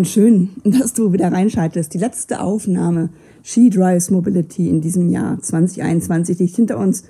[0.00, 1.92] Und schön, dass du wieder reinschaltest.
[1.92, 3.10] Die letzte Aufnahme
[3.42, 7.04] She Drives Mobility in diesem Jahr 2021 liegt hinter uns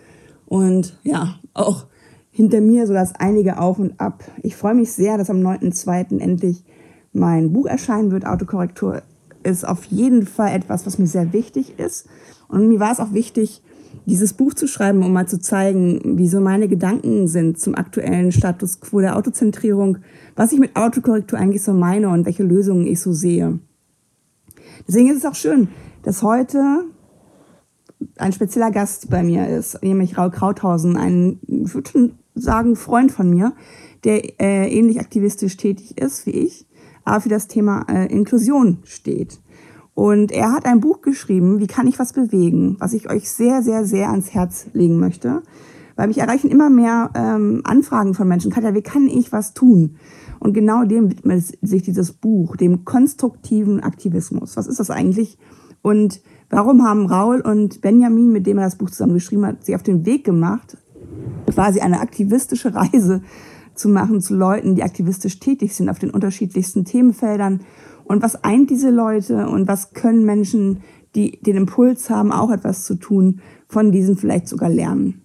[0.46, 1.86] und ja, auch
[2.32, 4.24] hinter mir so das einige auf und ab.
[4.42, 6.18] Ich freue mich sehr, dass am 9.2.
[6.18, 6.64] endlich
[7.12, 8.26] mein Buch erscheinen wird.
[8.26, 9.02] Autokorrektur
[9.44, 12.08] ist auf jeden Fall etwas, was mir sehr wichtig ist.
[12.48, 13.62] Und mir war es auch wichtig,
[14.06, 18.32] dieses Buch zu schreiben, um mal zu zeigen, wie so meine Gedanken sind zum aktuellen
[18.32, 19.98] Status quo der Autozentrierung,
[20.36, 23.58] was ich mit Autokorrektur eigentlich so meine und welche Lösungen ich so sehe.
[24.86, 25.68] Deswegen ist es auch schön,
[26.02, 26.84] dass heute
[28.16, 33.12] ein spezieller Gast bei mir ist, nämlich Raul Krauthausen, ein, ich würde schon sagen, Freund
[33.12, 33.52] von mir,
[34.04, 36.66] der äh, ähnlich aktivistisch tätig ist wie ich,
[37.04, 39.40] aber für das Thema äh, Inklusion steht.
[40.00, 43.60] Und er hat ein Buch geschrieben, Wie kann ich was bewegen, was ich euch sehr,
[43.60, 45.42] sehr, sehr ans Herz legen möchte.
[45.94, 48.50] Weil mich erreichen immer mehr ähm, Anfragen von Menschen.
[48.50, 49.96] Katja, wie kann ich was tun?
[50.38, 54.56] Und genau dem widmet sich dieses Buch, dem konstruktiven Aktivismus.
[54.56, 55.36] Was ist das eigentlich?
[55.82, 59.74] Und warum haben Raul und Benjamin, mit dem er das Buch zusammen geschrieben hat, sich
[59.74, 60.78] auf den Weg gemacht,
[61.52, 63.20] quasi eine aktivistische Reise
[63.74, 67.60] zu machen zu Leuten, die aktivistisch tätig sind auf den unterschiedlichsten Themenfeldern
[68.10, 70.80] und was eint diese Leute und was können Menschen,
[71.14, 75.24] die den Impuls haben, auch etwas zu tun, von diesen vielleicht sogar lernen.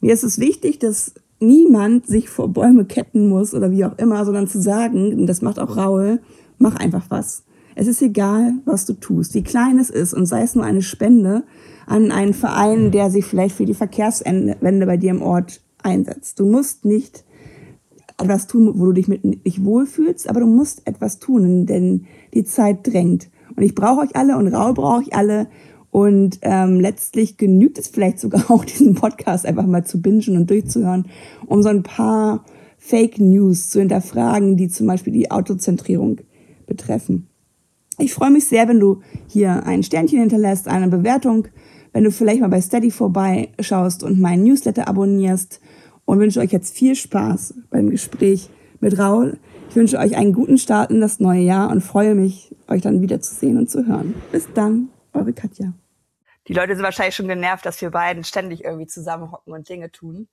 [0.00, 4.24] Mir ist es wichtig, dass niemand sich vor Bäume ketten muss oder wie auch immer,
[4.24, 6.20] sondern zu sagen, und das macht auch Raul,
[6.56, 7.42] mach einfach was.
[7.74, 10.82] Es ist egal, was du tust, wie klein es ist und sei es nur eine
[10.82, 11.42] Spende
[11.84, 16.38] an einen Verein, der sich vielleicht für die Verkehrswende bei dir im Ort einsetzt.
[16.38, 17.24] Du musst nicht
[18.18, 22.44] etwas tun, wo du dich mit nicht wohlfühlst, aber du musst etwas tun, denn die
[22.44, 23.28] Zeit drängt.
[23.56, 25.48] Und ich brauche euch alle und Raul brauche ich alle.
[25.90, 30.50] Und ähm, letztlich genügt es vielleicht sogar auch, diesen Podcast einfach mal zu bingen und
[30.50, 31.06] durchzuhören,
[31.46, 32.44] um so ein paar
[32.78, 36.18] Fake News zu hinterfragen, die zum Beispiel die Autozentrierung
[36.66, 37.28] betreffen.
[37.98, 41.46] Ich freue mich sehr, wenn du hier ein Sternchen hinterlässt, eine Bewertung,
[41.92, 45.60] wenn du vielleicht mal bei Steady vorbeischaust und meinen Newsletter abonnierst
[46.04, 48.50] und wünsche euch jetzt viel Spaß beim Gespräch
[48.80, 49.38] mit Raul.
[49.70, 53.00] Ich wünsche euch einen guten Start in das neue Jahr und freue mich, euch dann
[53.00, 54.14] wieder zu sehen und zu hören.
[54.30, 55.72] Bis dann, eure Katja.
[56.46, 60.28] Die Leute sind wahrscheinlich schon genervt, dass wir beiden ständig irgendwie zusammenhocken und Dinge tun.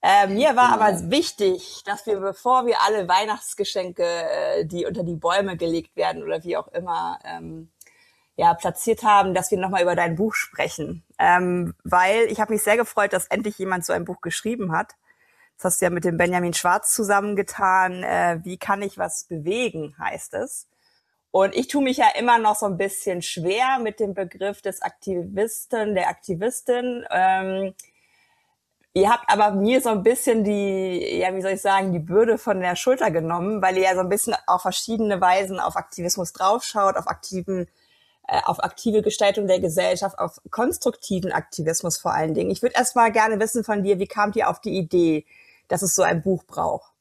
[0.00, 1.10] Äh, mir war aber genau.
[1.10, 6.44] wichtig, dass wir, bevor wir alle Weihnachtsgeschenke, äh, die unter die Bäume gelegt werden oder
[6.44, 7.68] wie auch immer, ähm,
[8.36, 11.02] ja, platziert haben, dass wir nochmal über dein Buch sprechen.
[11.18, 14.92] Ähm, weil ich habe mich sehr gefreut, dass endlich jemand so ein Buch geschrieben hat.
[15.58, 18.04] Das hast du ja mit dem Benjamin Schwarz zusammengetan.
[18.04, 20.68] Äh, wie kann ich was bewegen, heißt es.
[21.32, 24.82] Und ich tue mich ja immer noch so ein bisschen schwer mit dem Begriff des
[24.82, 27.04] Aktivisten, der Aktivistin.
[27.10, 27.74] Ähm,
[28.94, 32.38] ihr habt aber mir so ein bisschen die, ja, wie soll ich sagen, die Bürde
[32.38, 36.32] von der Schulter genommen, weil ihr ja so ein bisschen auf verschiedene Weisen auf Aktivismus
[36.32, 37.66] draufschaut, auf aktiven
[38.28, 42.50] äh, auf aktive Gestaltung der Gesellschaft, auf konstruktiven Aktivismus vor allen Dingen.
[42.50, 45.24] Ich würde erst mal gerne wissen von dir, wie kamt ihr auf die Idee,
[45.68, 46.92] dass es so ein Buch braucht?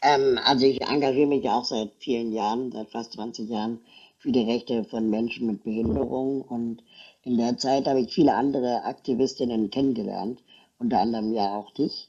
[0.00, 3.80] Ähm, also ich engagiere mich auch seit vielen Jahren, seit fast 20 Jahren
[4.18, 6.82] für die Rechte von Menschen mit Behinderung und
[7.22, 10.42] in der Zeit habe ich viele andere Aktivistinnen kennengelernt,
[10.78, 12.08] unter anderem ja auch dich.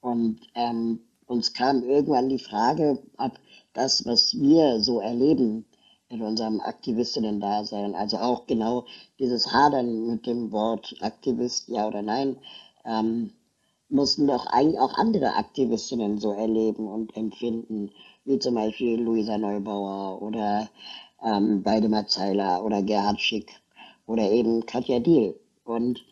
[0.00, 3.32] Und ähm, uns kam irgendwann die Frage, ob
[3.72, 5.66] das, was wir so erleben
[6.08, 8.84] in unserem Aktivistinnen-Dasein, also auch genau
[9.18, 12.38] dieses Hadern mit dem Wort Aktivist, ja oder nein,
[12.86, 13.32] ähm,
[13.88, 17.92] mussten doch eigentlich auch andere Aktivistinnen so erleben und empfinden,
[18.24, 20.68] wie zum Beispiel Luisa Neubauer oder
[21.22, 23.50] ähm, Waldemar Zeiler oder Gerhard Schick
[24.06, 25.38] oder eben Katja Diel.
[25.64, 26.04] Und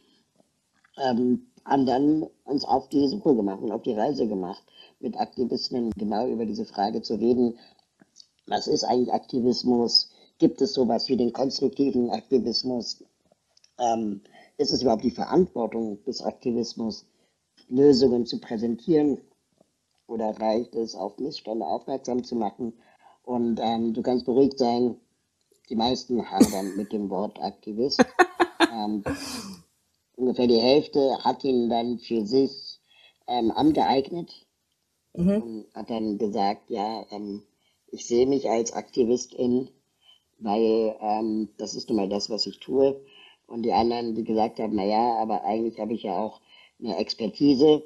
[0.99, 4.63] ähm, haben dann uns auf die Suche gemacht und auf die Reise gemacht
[5.01, 7.59] mit Aktivisten genau über diese Frage zu reden.
[8.47, 10.11] Was ist eigentlich Aktivismus?
[10.39, 13.03] Gibt es sowas wie den konstruktiven Aktivismus?
[13.79, 14.21] Ähm,
[14.57, 17.07] ist es überhaupt die Verantwortung des Aktivismus,
[17.69, 19.21] Lösungen zu präsentieren?
[20.07, 22.75] Oder reicht es, auf Missstände aufmerksam zu machen?
[23.23, 24.97] Und ähm, du kannst beruhigt sein,
[25.71, 28.05] die meisten haben dann mit dem Wort Aktivist.
[28.73, 29.05] Ähm,
[30.17, 32.81] ungefähr die Hälfte hat ihn dann für sich
[33.29, 34.45] ähm, angeeignet
[35.15, 35.43] Mhm.
[35.43, 37.43] Und hat dann gesagt, ja, ähm,
[37.87, 39.71] ich sehe mich als Aktivistin,
[40.39, 43.01] weil ähm, das ist nun mal das, was ich tue.
[43.47, 46.41] Und die anderen, die gesagt haben, na ja, aber eigentlich habe ich ja auch
[46.79, 47.83] eine Expertise.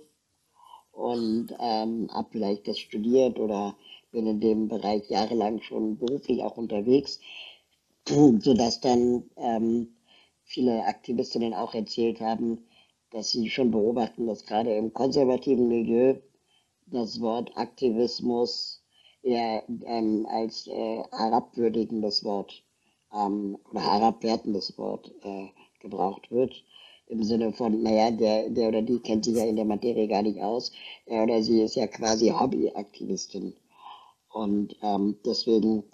[0.93, 3.77] Und ähm, habe vielleicht das studiert oder
[4.11, 7.21] bin in dem Bereich jahrelang schon beruflich auch unterwegs,
[8.07, 9.95] sodass dann ähm,
[10.43, 12.67] viele Aktivistinnen auch erzählt haben,
[13.11, 16.17] dass sie schon beobachten, dass gerade im konservativen Milieu
[16.87, 18.83] das Wort Aktivismus
[19.23, 22.65] eher ähm, als äh, herabwürdigendes Wort
[23.13, 25.49] ähm, oder herabwertendes Wort äh,
[25.81, 26.65] gebraucht wird.
[27.07, 30.23] Im Sinne von, naja, der, der oder die kennt sich ja in der Materie gar
[30.23, 30.73] nicht aus.
[31.07, 33.55] Er oder sie ist ja quasi Hobbyaktivistin.
[34.31, 35.85] Und ähm, deswegen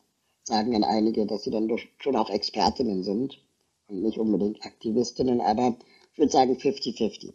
[0.43, 3.41] sagen dann einige, dass sie dann schon auch Expertinnen sind
[3.89, 5.77] und nicht unbedingt Aktivistinnen, aber
[6.13, 7.33] ich würde sagen 50-50.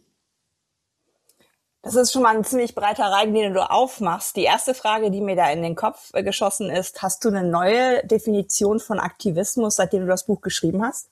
[1.82, 4.36] Das ist schon mal ein ziemlich breiter Reigen, den du aufmachst.
[4.36, 7.42] Die erste Frage, die mir da in den Kopf äh, geschossen ist, hast du eine
[7.42, 11.08] neue Definition von Aktivismus, seitdem du das Buch geschrieben hast?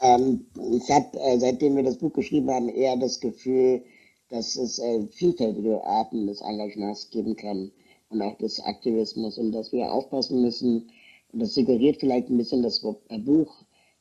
[0.00, 3.82] Ähm, ich habe, äh, seitdem wir das Buch geschrieben haben, eher das Gefühl,
[4.28, 7.72] dass es äh, vielfältige Arten des Engagements geben kann
[8.10, 10.90] und auch des Aktivismus und dass wir aufpassen müssen.
[11.32, 13.52] Und das suggeriert vielleicht ein bisschen das äh, Buch,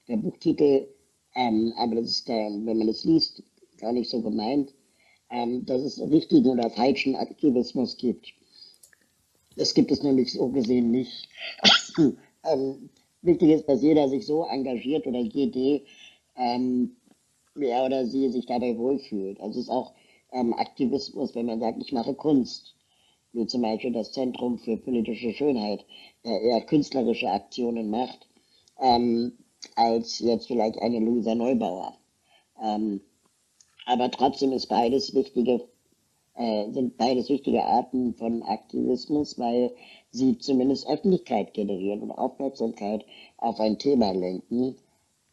[0.08, 0.88] der Buchtitel,
[1.36, 3.42] ähm, aber das ist, der, wenn man es liest,
[3.84, 4.74] gar nicht so gemeint,
[5.30, 8.34] ähm, dass es richtigen oder falschen Aktivismus gibt.
[9.58, 11.30] Das gibt es nämlich so gesehen nicht.
[11.98, 12.90] ähm,
[13.22, 15.86] wichtig ist, dass jeder sich so engagiert oder GD,
[16.36, 16.96] ähm,
[17.60, 19.40] er oder sie sich dabei wohlfühlt.
[19.40, 19.94] Also es ist auch
[20.32, 22.76] ähm, Aktivismus, wenn man sagt, ich mache Kunst,
[23.34, 25.86] wie zum Beispiel das Zentrum für politische Schönheit,
[26.26, 28.28] der eher künstlerische Aktionen macht,
[28.80, 29.34] ähm,
[29.76, 31.98] als jetzt vielleicht eine Luisa Neubauer.
[32.62, 33.02] Ähm,
[33.86, 35.68] aber trotzdem ist beides wichtige,
[36.36, 39.72] äh, sind beides wichtige Arten von Aktivismus, weil
[40.12, 43.06] sie zumindest Öffentlichkeit generieren und Aufmerksamkeit
[43.38, 44.76] auf ein Thema lenken.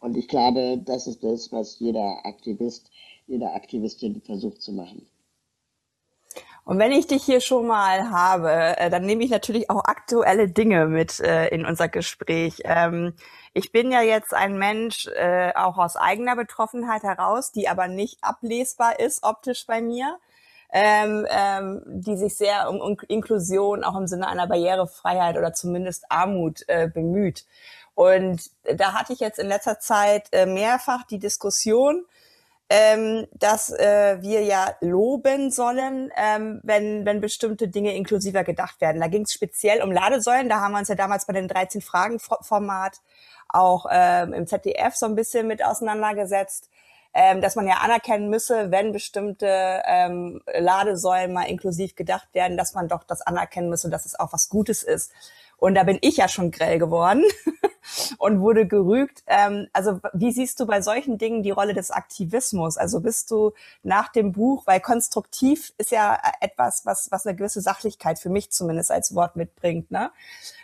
[0.00, 2.90] Und ich glaube, das ist das, was jeder Aktivist,
[3.26, 5.06] jede Aktivistin versucht zu machen.
[6.64, 10.48] Und wenn ich dich hier schon mal habe, äh, dann nehme ich natürlich auch aktuelle
[10.48, 12.62] Dinge mit äh, in unser Gespräch.
[13.52, 18.22] Ich bin ja jetzt ein Mensch, äh, auch aus eigener Betroffenheit heraus, die aber nicht
[18.22, 20.18] ablesbar ist optisch bei mir,
[20.72, 26.04] ähm, ähm, die sich sehr um, um, Inklusion auch im Sinne einer Barrierefreiheit oder zumindest
[26.10, 27.44] Armut äh, bemüht.
[27.94, 32.06] Und da hatte ich jetzt in letzter Zeit äh, mehrfach die Diskussion,
[32.72, 39.00] ähm, dass äh, wir ja loben sollen, ähm, wenn, wenn bestimmte Dinge inklusiver gedacht werden.
[39.00, 40.48] Da ging es speziell um Ladesäulen.
[40.48, 43.00] Da haben wir uns ja damals bei den 13 Fragen Format
[43.48, 46.70] auch ähm, im ZDF so ein bisschen mit auseinandergesetzt,
[47.12, 52.74] ähm, dass man ja anerkennen müsse, wenn bestimmte ähm, Ladesäulen mal inklusiv gedacht werden, dass
[52.74, 55.10] man doch das anerkennen müsse, dass es auch was Gutes ist.
[55.60, 57.22] Und da bin ich ja schon grell geworden
[58.18, 59.22] und wurde gerügt.
[59.26, 62.78] Ähm, also wie siehst du bei solchen Dingen die Rolle des Aktivismus?
[62.78, 63.52] Also bist du
[63.82, 68.50] nach dem Buch, weil konstruktiv ist ja etwas, was, was eine gewisse Sachlichkeit für mich
[68.50, 69.90] zumindest als Wort mitbringt.
[69.90, 70.10] Ne?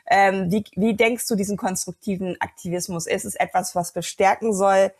[0.06, 3.06] Ähm, wie, wie denkst du diesen konstruktiven Aktivismus?
[3.06, 4.92] Ist es etwas, was bestärken soll?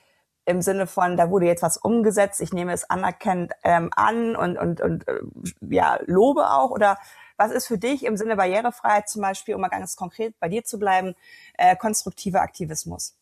[0.49, 4.57] im Sinne von, da wurde jetzt was umgesetzt, ich nehme es anerkennend ähm, an und,
[4.57, 5.19] und, und äh,
[5.61, 6.71] ja, lobe auch?
[6.71, 6.99] Oder
[7.37, 10.65] was ist für dich im Sinne Barrierefreiheit zum Beispiel, um mal ganz konkret bei dir
[10.65, 11.15] zu bleiben,
[11.59, 13.15] äh, konstruktiver Aktivismus?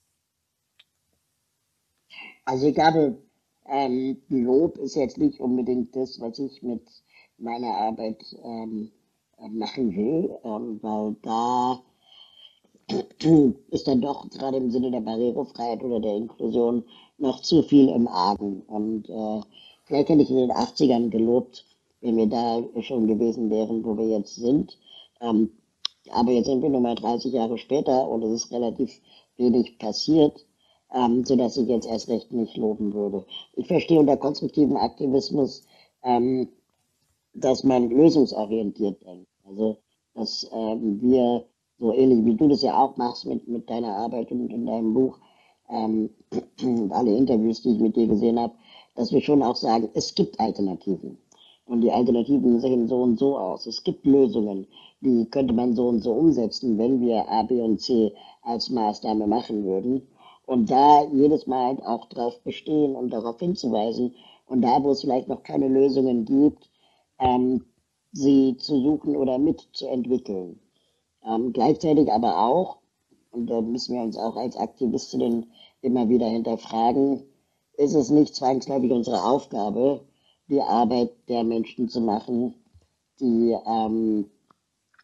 [2.44, 3.18] Also ich glaube,
[3.66, 6.82] ähm, Lob ist jetzt nicht unbedingt das, was ich mit
[7.38, 8.92] meiner Arbeit ähm,
[9.38, 11.80] machen will, ähm, weil da
[13.70, 16.84] ist dann doch gerade im Sinne der Barrierefreiheit oder der Inklusion
[17.18, 18.60] noch zu viel im Argen.
[18.62, 19.40] Und äh,
[19.84, 21.64] vielleicht hätte ich in den 80ern gelobt,
[22.04, 24.78] wenn wir da schon gewesen wären, wo wir jetzt sind.
[25.22, 25.50] Ähm,
[26.10, 29.00] aber jetzt sind wir nur mal 30 Jahre später und es ist relativ
[29.38, 30.44] wenig passiert,
[30.92, 33.24] ähm, sodass ich jetzt erst recht nicht loben würde.
[33.54, 35.66] Ich verstehe unter konstruktivem Aktivismus,
[36.02, 36.50] ähm,
[37.32, 39.28] dass man lösungsorientiert denkt.
[39.46, 39.78] Also,
[40.14, 41.46] dass ähm, wir,
[41.78, 44.92] so ähnlich wie du das ja auch machst mit, mit deiner Arbeit und in deinem
[44.92, 45.18] Buch,
[45.70, 46.10] ähm,
[46.90, 48.52] alle Interviews, die ich mit dir gesehen habe,
[48.94, 51.18] dass wir schon auch sagen, es gibt Alternativen.
[51.66, 53.66] Und die Alternativen sehen so und so aus.
[53.66, 54.66] Es gibt Lösungen,
[55.00, 59.26] die könnte man so und so umsetzen, wenn wir A, B und C als Maßnahme
[59.26, 60.06] machen würden.
[60.46, 64.14] Und da jedes Mal auch darauf bestehen und darauf hinzuweisen
[64.46, 66.70] und da, wo es vielleicht noch keine Lösungen gibt,
[67.18, 67.64] ähm,
[68.12, 70.60] sie zu suchen oder mitzuentwickeln.
[71.24, 72.78] Ähm, gleichzeitig aber auch,
[73.30, 77.22] und da müssen wir uns auch als Aktivistinnen immer wieder hinterfragen,
[77.76, 80.00] ist es nicht zwangsläufig unsere Aufgabe,
[80.48, 82.54] die Arbeit der Menschen zu machen,
[83.20, 84.26] die ähm,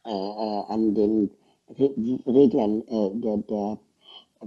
[0.04, 1.30] äh, äh, an den
[1.78, 1.90] Re
[2.26, 3.78] Reglern äh, der, der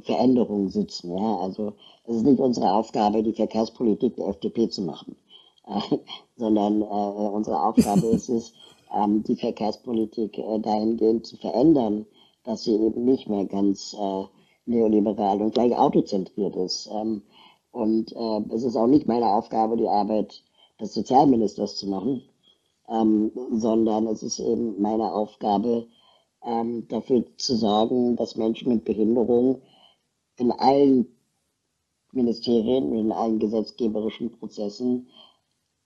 [0.01, 1.17] Veränderung sitzen.
[1.17, 1.37] Ja?
[1.37, 1.73] Also
[2.05, 5.15] es ist nicht unsere Aufgabe, die Verkehrspolitik der FDP zu machen,
[5.67, 5.97] äh,
[6.35, 8.53] sondern äh, unsere Aufgabe ist es,
[8.93, 12.05] ähm, die Verkehrspolitik äh, dahingehend zu verändern,
[12.43, 14.23] dass sie eben nicht mehr ganz äh,
[14.65, 16.89] neoliberal und gleich autozentriert ist.
[16.91, 17.21] Ähm,
[17.71, 20.43] und äh, es ist auch nicht meine Aufgabe, die Arbeit
[20.83, 22.23] des Sozialministers zu machen,
[22.89, 25.87] ähm, sondern es ist eben meine Aufgabe,
[26.43, 29.61] ähm, dafür zu sorgen, dass Menschen mit Behinderung
[30.37, 31.07] in allen
[32.11, 35.07] Ministerien, in allen gesetzgeberischen Prozessen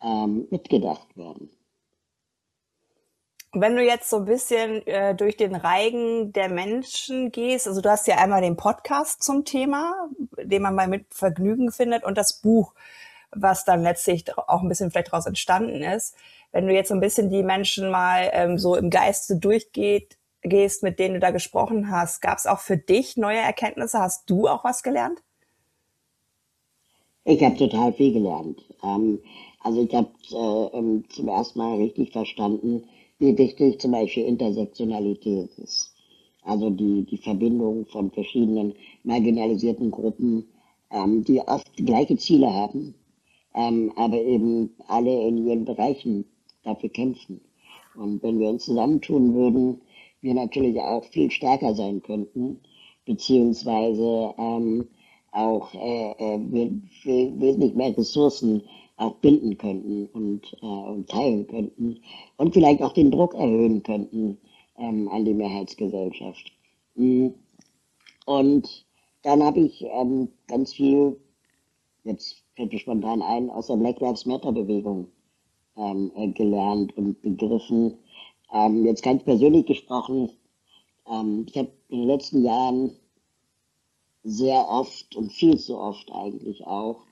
[0.02, 1.50] ähm, mitgedacht werden.
[3.54, 7.90] Wenn du jetzt so ein bisschen äh, durch den Reigen der Menschen gehst, also du
[7.90, 10.10] hast ja einmal den Podcast zum Thema,
[10.44, 12.74] den man mal mit Vergnügen findet, und das Buch,
[13.42, 16.16] was dann letztlich auch ein bisschen vielleicht daraus entstanden ist.
[16.52, 20.84] Wenn du jetzt so ein bisschen die Menschen mal ähm, so im Geiste durchgeht, gehst,
[20.84, 24.00] mit denen du da gesprochen hast, gab es auch für dich neue Erkenntnisse?
[24.00, 25.22] Hast du auch was gelernt?
[27.26, 28.64] Ich habe total viel gelernt.
[28.84, 29.20] Ähm,
[29.60, 32.84] also ich habe äh, ähm, zum ersten Mal richtig verstanden,
[33.20, 35.94] wie wichtig zum Beispiel Intersektionalität ist.
[36.44, 40.48] Also die, die Verbindung von verschiedenen marginalisierten Gruppen,
[40.92, 42.96] ähm, die oft gleiche Ziele haben,
[43.58, 46.26] ähm, aber eben alle in ihren Bereichen
[46.64, 47.42] dafür kämpfen.
[47.96, 49.82] Und wenn wir uns zusammentun würden,
[50.22, 52.60] wir natürlich auch viel stärker sein könnten,
[53.06, 54.88] beziehungsweise ähm,
[55.32, 56.40] auch äh, äh,
[57.04, 58.62] wesentlich mehr Ressourcen
[58.98, 62.00] auch binden könnten und, äh, und teilen könnten
[62.38, 64.38] und vielleicht auch den Druck erhöhen könnten
[64.78, 66.52] ähm, an die Mehrheitsgesellschaft.
[66.96, 67.34] Mhm.
[68.26, 68.86] Und
[69.24, 71.18] dann habe ich ähm, ganz viel,
[72.04, 75.08] jetzt fällt mir spontan ein, aus der Black Lives Matter Bewegung
[75.78, 77.94] ähm, äh, gelernt und begriffen.
[78.52, 80.32] Ähm, jetzt ganz persönlich gesprochen,
[81.08, 82.92] ähm, ich habe in den letzten Jahren
[84.24, 87.06] sehr oft und viel zu oft eigentlich auch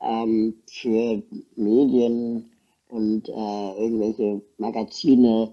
[0.00, 1.22] ähm, für
[1.56, 2.50] Medien
[2.88, 3.32] und äh,
[3.78, 5.52] irgendwelche Magazine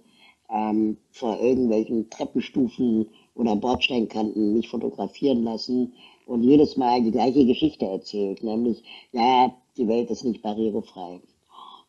[0.49, 5.93] ähm, vor irgendwelchen Treppenstufen oder Bordsteinkanten mich fotografieren lassen
[6.25, 11.21] und jedes Mal die gleiche Geschichte erzählt, nämlich, ja, die Welt ist nicht barrierefrei.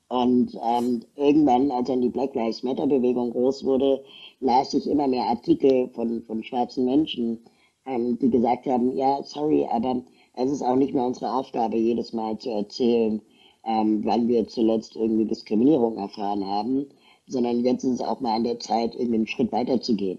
[0.09, 4.05] Und ähm, irgendwann, als dann die Black Lives Matter Bewegung groß wurde,
[4.41, 7.39] las ich immer mehr Artikel von, von schwarzen Menschen,
[7.87, 10.03] ähm, die gesagt haben, ja, sorry, aber
[10.35, 13.21] es ist auch nicht mehr unsere Aufgabe, jedes Mal zu erzählen,
[13.65, 16.87] ähm, wann wir zuletzt irgendwie Diskriminierung erfahren haben,
[17.27, 20.19] sondern jetzt ist es auch mal an der Zeit, irgendwie einen Schritt weiter zu gehen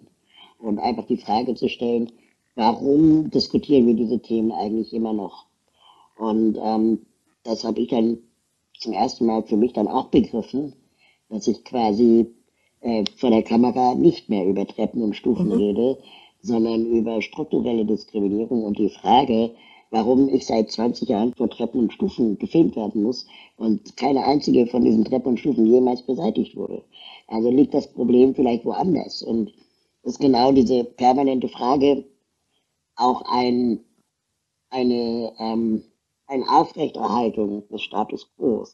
[0.59, 2.11] und einfach die Frage zu stellen,
[2.55, 5.45] warum diskutieren wir diese Themen eigentlich immer noch?
[6.17, 7.05] Und ähm,
[7.43, 8.17] das habe ich dann
[8.79, 10.73] zum ersten Mal für mich dann auch begriffen,
[11.29, 12.27] dass ich quasi
[12.81, 15.53] äh, vor der Kamera nicht mehr über Treppen und Stufen mhm.
[15.53, 15.97] rede,
[16.41, 19.51] sondern über strukturelle Diskriminierung und die Frage,
[19.89, 23.25] warum ich seit 20 Jahren vor Treppen und Stufen gefilmt werden muss
[23.57, 26.83] und keine einzige von diesen Treppen und Stufen jemals beseitigt wurde.
[27.27, 29.23] Also liegt das Problem vielleicht woanders.
[29.23, 29.53] Und
[30.03, 32.05] ist genau diese permanente Frage
[32.95, 33.83] auch ein,
[34.69, 35.83] eine, ähm,
[36.27, 38.65] eine Aufrechterhaltung des Status quo.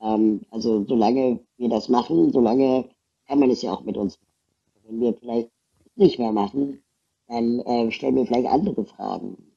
[0.00, 2.88] Ähm, also solange wir das machen, solange
[3.26, 4.86] kann man es ja auch mit uns machen.
[4.86, 5.50] Wenn wir vielleicht
[5.96, 6.82] nicht mehr machen,
[7.28, 9.52] dann äh, stellen wir vielleicht andere Fragen.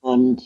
[0.00, 0.42] Und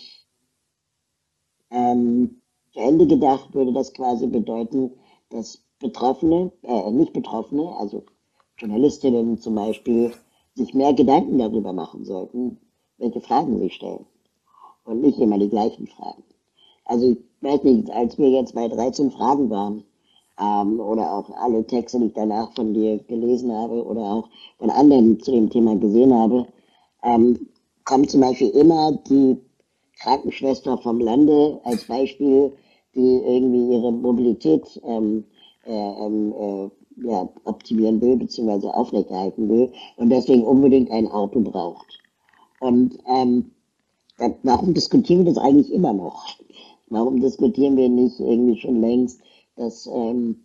[1.70, 2.42] ähm,
[2.72, 4.92] zu Ende gedacht würde das quasi bedeuten,
[5.30, 8.04] dass Betroffene, äh, nicht Betroffene, also
[8.58, 10.12] Journalistinnen zum Beispiel,
[10.56, 12.58] sich mehr Gedanken darüber machen sollten,
[12.98, 14.06] welche Fragen sie stellen.
[14.84, 16.22] Und nicht immer die gleichen Fragen.
[16.84, 19.84] Also ich weiß nicht, als wir jetzt bei 13 Fragen waren,
[20.40, 24.70] ähm, oder auch alle Texte, die ich danach von dir gelesen habe oder auch von
[24.70, 26.46] anderen zu dem Thema gesehen habe,
[27.02, 27.48] ähm,
[27.84, 29.38] kommt zum Beispiel immer die
[30.00, 32.52] Krankenschwester vom Lande als Beispiel,
[32.94, 35.24] die irgendwie ihre Mobilität ähm,
[35.64, 41.98] äh, ähm, äh, ja, optimieren will, beziehungsweise aufrechterhalten will und deswegen unbedingt ein Auto braucht.
[42.60, 43.50] Und ähm,
[44.42, 46.26] warum diskutieren wir das eigentlich immer noch?
[46.88, 49.20] Warum diskutieren wir nicht irgendwie schon längst,
[49.56, 50.44] dass, ähm,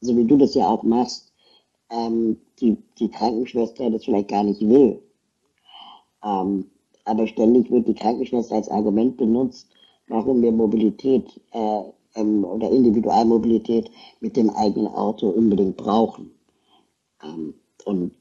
[0.00, 1.32] so wie du das ja auch machst,
[1.90, 5.00] ähm, die, die Krankenschwester das vielleicht gar nicht will?
[6.24, 6.70] Ähm,
[7.04, 9.68] aber ständig wird die Krankenschwester als Argument benutzt,
[10.08, 11.82] warum wir Mobilität äh,
[12.14, 13.90] ähm, oder Individualmobilität
[14.20, 16.32] mit dem eigenen Auto unbedingt brauchen.
[17.22, 18.12] Ähm, und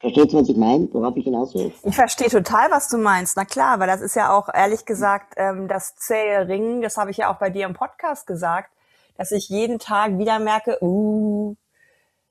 [0.00, 1.72] Verstehst du, was ich meine, worauf ich hinaus will?
[1.82, 3.36] Ich verstehe total, was du meinst.
[3.36, 7.10] Na klar, weil das ist ja auch ehrlich gesagt ähm, das zähe Ringen, das habe
[7.10, 8.70] ich ja auch bei dir im Podcast gesagt,
[9.16, 11.56] dass ich jeden Tag wieder merke, uh,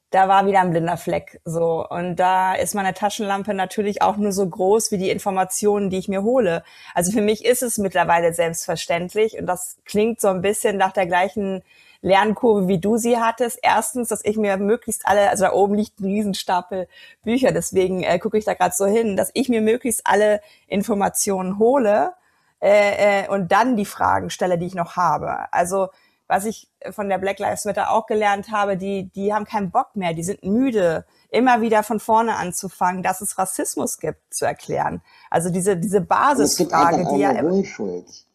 [0.10, 1.42] da war wieder ein blinder Fleck.
[1.44, 1.86] So.
[1.88, 6.08] Und da ist meine Taschenlampe natürlich auch nur so groß wie die Informationen, die ich
[6.08, 6.64] mir hole.
[6.94, 11.08] Also für mich ist es mittlerweile selbstverständlich und das klingt so ein bisschen nach der
[11.08, 11.62] gleichen
[12.02, 13.60] Lernkurve, wie du sie hattest.
[13.62, 16.88] Erstens, dass ich mir möglichst alle, also da oben liegt ein Riesenstapel
[17.24, 21.60] Bücher, deswegen äh, gucke ich da gerade so hin, dass ich mir möglichst alle Informationen
[21.60, 22.14] hole
[22.62, 25.52] äh, äh, und dann die Fragen stelle, die ich noch habe.
[25.52, 25.90] Also
[26.28, 29.96] was ich von der Black Lives Matter auch gelernt habe, die, die haben keinen Bock
[29.96, 35.02] mehr, die sind müde, immer wieder von vorne anzufangen, dass es Rassismus gibt, zu erklären.
[35.30, 37.42] Also diese, diese Basisfrage, die ja.
[37.42, 38.26] Unschuld.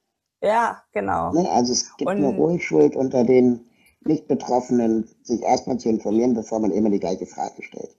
[0.42, 1.32] Ja, genau.
[1.32, 1.48] Ne?
[1.50, 3.66] Also es gibt und, eine Unschuld unter den
[4.04, 7.94] Nicht-Betroffenen, sich erstmal zu informieren, bevor man immer die gleiche Frage stellt.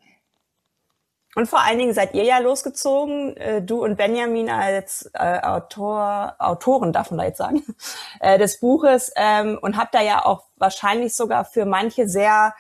[1.36, 6.36] Und vor allen Dingen seid ihr ja losgezogen, äh, du und Benjamin als äh, Autor,
[6.38, 7.64] Autoren, darf man da jetzt sagen,
[8.20, 12.54] äh, des Buches ähm, und habt da ja auch wahrscheinlich sogar für manche sehr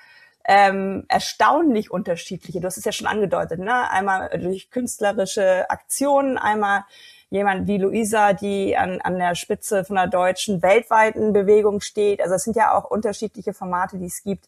[0.45, 3.89] ähm, erstaunlich unterschiedliche, du hast es ja schon angedeutet, ne?
[3.89, 6.83] einmal durch künstlerische Aktionen, einmal
[7.29, 12.21] jemand wie Luisa, die an, an der Spitze von der deutschen weltweiten Bewegung steht.
[12.21, 14.47] Also es sind ja auch unterschiedliche Formate, die es gibt.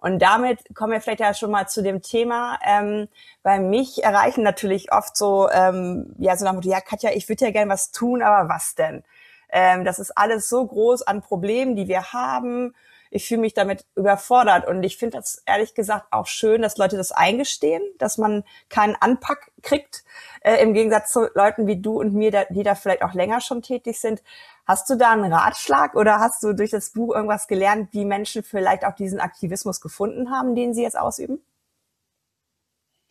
[0.00, 2.58] Und damit kommen wir vielleicht ja schon mal zu dem Thema.
[2.66, 3.08] Ähm,
[3.42, 7.46] weil mich erreichen natürlich oft so, ähm, ja, so nach dem ja, Katja, ich würde
[7.46, 9.04] ja gern was tun, aber was denn?
[9.50, 12.74] Ähm, das ist alles so groß an Problemen, die wir haben.
[13.12, 16.96] Ich fühle mich damit überfordert und ich finde das ehrlich gesagt auch schön, dass Leute
[16.96, 20.04] das eingestehen, dass man keinen Anpack kriegt,
[20.42, 23.62] äh, im Gegensatz zu Leuten wie du und mir, die da vielleicht auch länger schon
[23.62, 24.22] tätig sind.
[24.66, 28.42] Hast du da einen Ratschlag oder hast du durch das Buch irgendwas gelernt, wie Menschen
[28.42, 31.40] vielleicht auch diesen Aktivismus gefunden haben, den sie jetzt ausüben?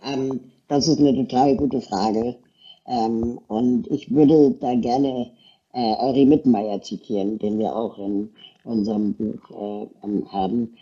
[0.02, 2.38] Ähm, das ist eine total gute Frage.
[2.88, 5.32] Ähm, und ich würde da gerne
[5.74, 8.32] äh, Ori Mittenmeier zitieren, den wir auch in
[8.64, 10.76] unserem Buch äh, haben.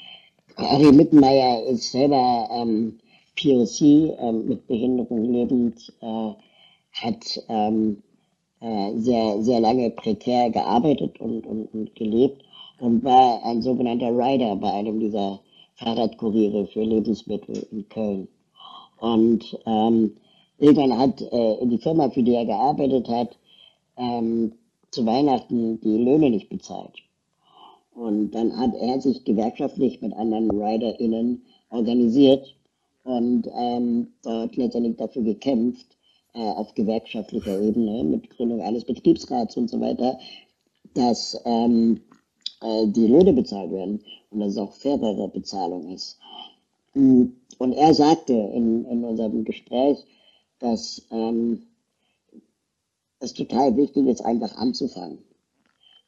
[0.58, 3.00] Ori Mittenmeier ist selber ähm,
[3.36, 6.32] POC äh, mit Behinderung lebend, äh,
[6.94, 8.02] hat ähm,
[8.60, 12.44] äh, sehr, sehr lange prekär gearbeitet und, und, und gelebt
[12.80, 15.40] und war ein sogenannter Rider bei einem dieser
[15.76, 18.28] Fahrradkuriere für Lebensmittel in Köln.
[19.00, 20.18] Und ähm,
[20.58, 23.38] irgendwann hat äh, die Firma, für die er gearbeitet hat,
[23.98, 24.54] ähm,
[24.92, 26.96] zu Weihnachten die Löhne nicht bezahlt.
[27.94, 32.56] Und dann hat er sich gewerkschaftlich mit anderen RiderInnen organisiert
[33.04, 35.97] und ähm, dort letztendlich dafür gekämpft,
[36.38, 40.20] äh, auf gewerkschaftlicher Ebene mit Gründung eines Betriebsrats und so weiter,
[40.94, 42.02] dass ähm,
[42.62, 46.20] äh, die Löhne bezahlt werden und dass es auch fairere Bezahlung ist.
[46.94, 47.26] Mm,
[47.58, 49.98] und er sagte in, in unserem Gespräch,
[50.60, 51.64] dass ähm,
[53.20, 55.18] es total wichtig ist, einfach anzufangen.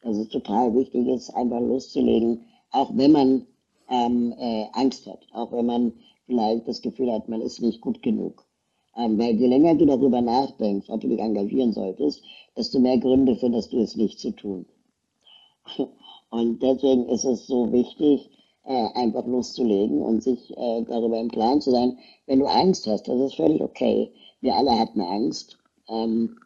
[0.04, 3.48] Dass es total wichtig ist, einfach loszulegen, auch wenn man
[3.90, 5.94] ähm, äh, Angst hat, auch wenn man
[6.28, 8.46] vielleicht das Gefühl hat, man ist nicht gut genug.
[9.00, 12.22] Ähm, weil je länger du darüber nachdenkst, ob du dich engagieren solltest,
[12.58, 14.66] desto mehr Gründe findest du es nicht zu tun.
[16.32, 18.30] Und deswegen ist es so wichtig,
[18.66, 23.08] äh, einfach loszulegen und sich äh, darüber im Klaren zu sein, wenn du Angst hast,
[23.08, 24.12] das ist völlig okay.
[24.42, 25.58] Wir alle hatten Angst.
[25.88, 26.38] Ähm,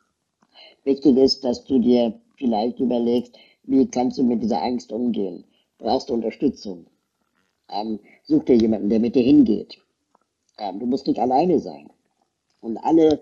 [0.86, 5.44] wichtig ist, dass du dir vielleicht überlegst, wie kannst du mit dieser Angst umgehen?
[5.80, 6.86] Brauchst du Unterstützung?
[7.70, 9.80] Ähm, such dir jemanden, der mit dir hingeht.
[10.80, 11.90] Du musst nicht alleine sein.
[12.64, 13.22] Und alle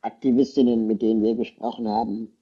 [0.00, 2.36] Aktivistinnen, mit denen wir gesprochen haben,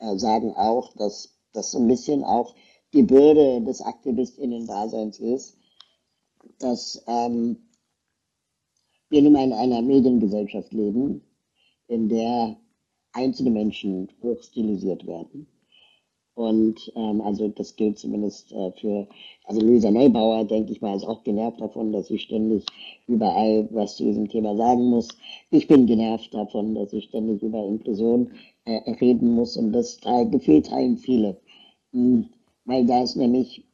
[0.00, 2.54] äh, sagen auch, dass das so ein bisschen auch
[2.92, 5.58] die Bürde des Aktivistinnen-Daseins ist,
[6.58, 7.68] dass ähm,
[9.08, 11.22] wir nun mal in einer Mediengesellschaft leben,
[11.86, 12.56] in der
[13.12, 15.46] einzelne Menschen hochstilisiert werden
[16.34, 19.06] und ähm, also das gilt zumindest äh, für,
[19.44, 22.64] also Luisa Neubauer, denke ich mal, ist auch genervt davon, dass sie ständig
[23.06, 25.08] überall was zu diesem Thema sagen muss.
[25.50, 28.30] Ich bin genervt davon, dass ich ständig über Inklusion
[28.64, 31.36] äh, reden muss und das äh, Gefühl teilen viele.
[31.92, 32.30] Hm,
[32.64, 33.64] weil da ist nämlich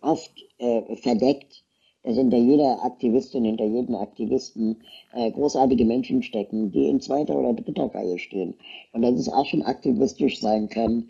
[0.00, 1.64] oft äh, verdeckt,
[2.04, 4.76] dass hinter jeder Aktivistin, hinter jedem Aktivisten
[5.14, 8.54] äh, großartige Menschen stecken, die in zweiter oder dritter Reihe stehen.
[8.92, 11.08] Und dass es auch schon aktivistisch sein kann,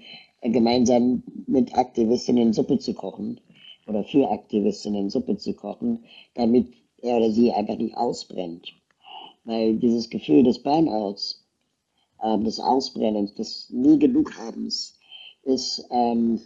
[0.51, 3.41] gemeinsam mit Aktivistinnen Suppe zu kochen
[3.87, 6.05] oder für Aktivistinnen Suppe zu kochen,
[6.35, 8.73] damit er oder sie einfach nicht ausbrennt.
[9.45, 11.45] Weil dieses Gefühl des Burnouts,
[12.21, 14.99] äh, des Ausbrennens, des nie genug Habens,
[15.43, 16.41] ist ähm,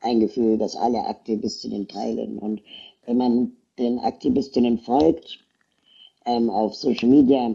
[0.00, 2.38] ein Gefühl, das alle Aktivistinnen teilen.
[2.38, 2.62] Und
[3.04, 5.38] wenn man den Aktivistinnen folgt,
[6.24, 7.54] ähm, auf Social Media,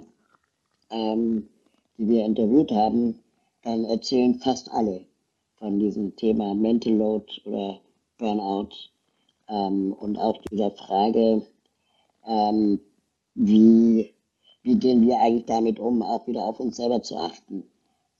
[0.91, 1.49] ähm,
[1.97, 3.19] die wir interviewt haben,
[3.63, 5.05] dann erzählen fast alle
[5.63, 7.79] von diesem Thema Mental Load oder
[8.17, 8.75] Burnout
[9.47, 11.41] ähm, und auch dieser Frage,
[12.27, 12.81] ähm,
[13.33, 14.13] wie,
[14.63, 17.63] wie gehen wir eigentlich damit um, auch wieder auf uns selber zu achten.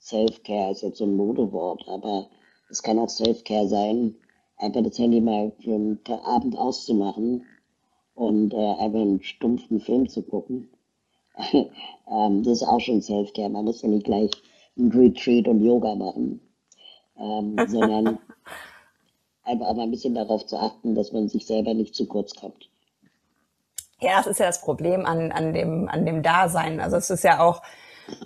[0.00, 2.30] Self-Care ist jetzt so ein Modewort, aber
[2.70, 4.14] es kann auch Self-Care sein,
[4.56, 7.44] einfach das Handy mal für einen Abend auszumachen
[8.14, 10.70] und äh, einfach einen stumpfen Film zu gucken.
[11.52, 13.50] ähm, das ist auch schon Self-Care.
[13.50, 14.30] Man muss ja nicht gleich
[14.78, 16.40] ein Retreat und Yoga machen,
[17.18, 18.18] ähm, sondern
[19.44, 22.34] einfach auch mal ein bisschen darauf zu achten, dass man sich selber nicht zu kurz
[22.34, 22.68] kommt.
[24.00, 26.80] Ja, das ist ja das Problem an, an, dem, an dem Dasein.
[26.80, 27.62] Also es ist ja auch,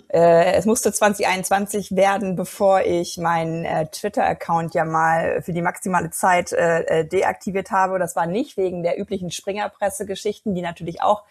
[0.09, 6.09] äh, es musste 2021 werden, bevor ich meinen äh, Twitter-Account ja mal für die maximale
[6.09, 7.99] Zeit äh, äh, deaktiviert habe.
[7.99, 11.23] Das war nicht wegen der üblichen Springerpresse-Geschichten, die natürlich auch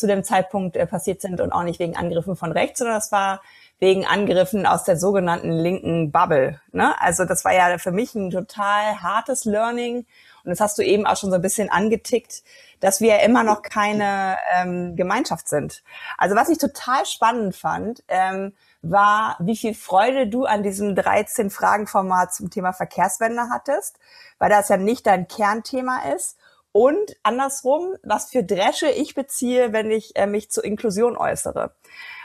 [0.00, 3.12] zu dem Zeitpunkt äh, passiert sind und auch nicht wegen Angriffen von rechts, sondern das
[3.12, 3.40] war
[3.78, 6.60] wegen Angriffen aus der sogenannten linken Bubble.
[6.72, 6.94] Ne?
[7.00, 10.06] Also das war ja für mich ein total hartes Learning.
[10.44, 12.42] Und das hast du eben auch schon so ein bisschen angetickt,
[12.80, 15.82] dass wir immer noch keine ähm, Gemeinschaft sind.
[16.18, 22.34] Also was ich total spannend fand, ähm, war, wie viel Freude du an diesem 13-Fragen-Format
[22.34, 23.98] zum Thema Verkehrswende hattest,
[24.38, 26.38] weil das ja nicht dein Kernthema ist.
[26.72, 31.74] Und andersrum, was für Dresche ich beziehe, wenn ich äh, mich zur Inklusion äußere.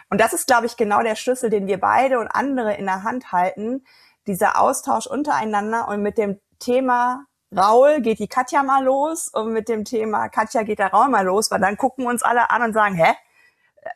[0.10, 3.04] Und das ist, glaube ich, genau der Schlüssel, den wir beide und andere in der
[3.04, 3.84] Hand halten.
[4.28, 9.70] Dieser Austausch untereinander und mit dem Thema Raul geht die Katja mal los und mit
[9.70, 12.74] dem Thema Katja geht der Raul mal los, weil dann gucken uns alle an und
[12.74, 13.14] sagen, hä?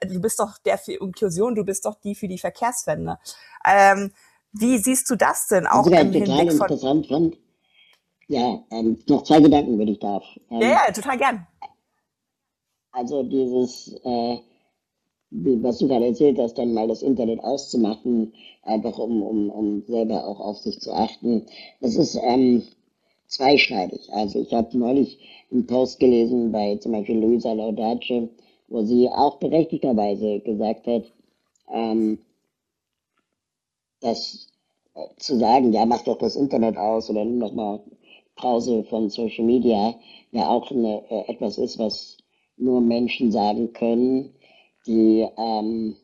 [0.02, 3.18] Du bist doch der für Inklusion, du bist doch die für die Verkehrswende.
[3.66, 4.14] Ähm,
[4.52, 6.68] wie siehst du das denn auch im Hinblick von...
[8.30, 10.24] Ja, ähm, noch zwei Gedanken, wenn ich darf.
[10.50, 11.48] Ähm, ja, ja, total gern.
[12.92, 14.38] Also dieses, äh,
[15.32, 20.26] was du gerade erzählt hast, dann mal das Internet auszumachen, einfach um, um, um selber
[20.26, 21.46] auch auf sich zu achten.
[21.82, 22.64] Das ist, ähm,
[23.30, 24.12] zweischneidig.
[24.12, 25.20] Also ich habe neulich
[25.52, 28.30] einen Post gelesen bei zum Beispiel Luisa Laudace,
[28.68, 31.04] wo sie auch berechtigterweise gesagt hat,
[31.72, 32.20] ähm,
[34.02, 34.48] dass
[34.96, 37.80] äh, zu sagen, ja, mach doch das Internet aus oder nimm doch mal
[38.40, 39.96] Pause von Social Media,
[40.32, 42.18] ja auch eine, äh, etwas ist, was
[42.58, 44.34] nur Menschen sagen können,
[44.88, 45.96] die ähm,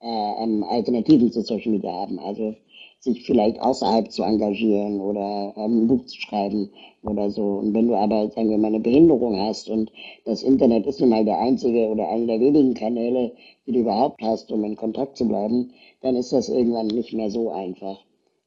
[0.00, 2.18] äh, ähm, Alternativen zu Social Media haben.
[2.18, 2.54] Also
[3.02, 6.70] sich vielleicht außerhalb zu engagieren oder ähm, ein Buch zu schreiben
[7.02, 7.42] oder so.
[7.42, 9.90] Und wenn du aber, sagen wir mal, eine Behinderung hast und
[10.24, 13.32] das Internet ist nun mal der einzige oder einer der wenigen Kanäle,
[13.66, 17.30] die du überhaupt hast, um in Kontakt zu bleiben, dann ist das irgendwann nicht mehr
[17.30, 17.98] so einfach,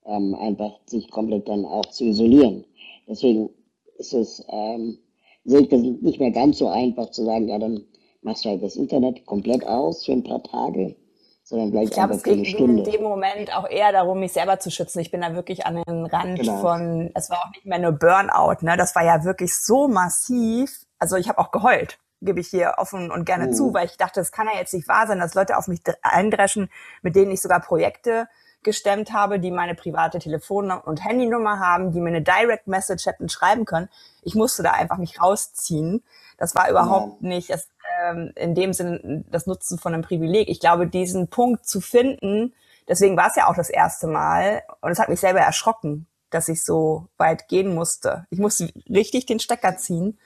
[0.05, 2.63] ähm, einfach sich komplett dann auch zu isolieren.
[3.07, 3.49] Deswegen
[3.97, 4.97] ist es, ähm,
[5.43, 7.85] sehe ich das nicht mehr ganz so einfach zu sagen, ja, dann
[8.21, 10.95] machst du halt das Internet komplett aus für ein paar Tage
[11.45, 14.71] sondern gleich ich glaube, es geht in dem Moment auch eher darum, mich selber zu
[14.71, 14.99] schützen.
[14.99, 16.59] Ich bin da wirklich an den Rand genau.
[16.59, 18.75] von, es war auch nicht mehr nur Burnout, ne?
[18.77, 20.85] Das war ja wirklich so massiv.
[20.97, 23.53] Also ich habe auch geheult, gebe ich hier offen und gerne mhm.
[23.53, 25.81] zu, weil ich dachte, es kann ja jetzt nicht wahr sein, dass Leute auf mich
[26.01, 26.71] eindreschen,
[27.03, 28.27] mit denen ich sogar Projekte
[28.65, 33.29] gestemmt habe, die meine private Telefon- und Handynummer haben, die mir eine Direct Message hätten
[33.29, 33.87] schreiben können.
[34.21, 36.03] Ich musste da einfach mich rausziehen.
[36.37, 37.29] Das war überhaupt ja.
[37.29, 37.69] nicht, das
[38.03, 40.49] ähm, in dem Sinne das Nutzen von einem Privileg.
[40.49, 42.53] Ich glaube, diesen Punkt zu finden,
[42.87, 46.49] deswegen war es ja auch das erste Mal und es hat mich selber erschrocken, dass
[46.49, 48.25] ich so weit gehen musste.
[48.29, 50.19] Ich musste richtig den Stecker ziehen.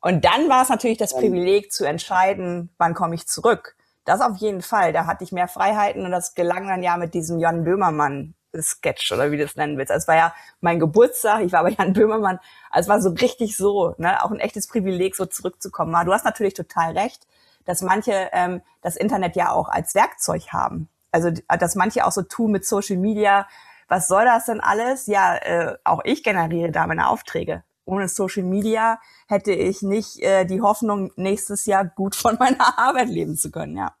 [0.00, 3.76] Und dann war es natürlich das Privileg zu entscheiden, wann komme ich zurück.
[4.06, 4.92] Das auf jeden Fall.
[4.92, 9.12] Da hatte ich mehr Freiheiten und das gelang dann ja mit diesem Jan Böhmermann Sketch
[9.12, 9.90] oder wie du es nennen willst.
[9.90, 12.38] Also es war ja mein Geburtstag, ich war bei Jan Böhmermann.
[12.70, 15.94] Also es war so richtig so, ne, auch ein echtes Privileg, so zurückzukommen.
[15.94, 17.26] Aber du hast natürlich total recht,
[17.64, 20.88] dass manche ähm, das Internet ja auch als Werkzeug haben.
[21.10, 23.48] Also dass manche auch so tun mit Social Media.
[23.88, 25.06] Was soll das denn alles?
[25.08, 27.64] Ja, äh, auch ich generiere da meine Aufträge.
[27.86, 33.08] Ohne Social Media hätte ich nicht äh, die Hoffnung, nächstes Jahr gut von meiner Arbeit
[33.08, 33.94] leben zu können, ja.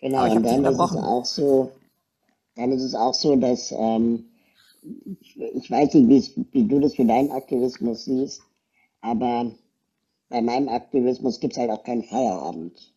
[0.00, 1.72] Genau, und dann ist es auch so,
[2.54, 4.24] dann ist es auch so, dass ähm,
[5.38, 8.42] ich weiß nicht, wie du das für deinen Aktivismus siehst,
[9.00, 9.50] aber
[10.28, 12.94] bei meinem Aktivismus gibt es halt auch keinen Feierabend.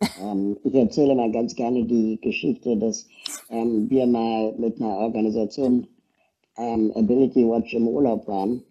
[0.22, 3.06] ähm, ich erzähle mal ganz gerne die Geschichte, dass
[3.48, 5.88] ähm, wir mal mit einer Organisation
[6.56, 8.62] ähm, Ability Watch im Urlaub waren.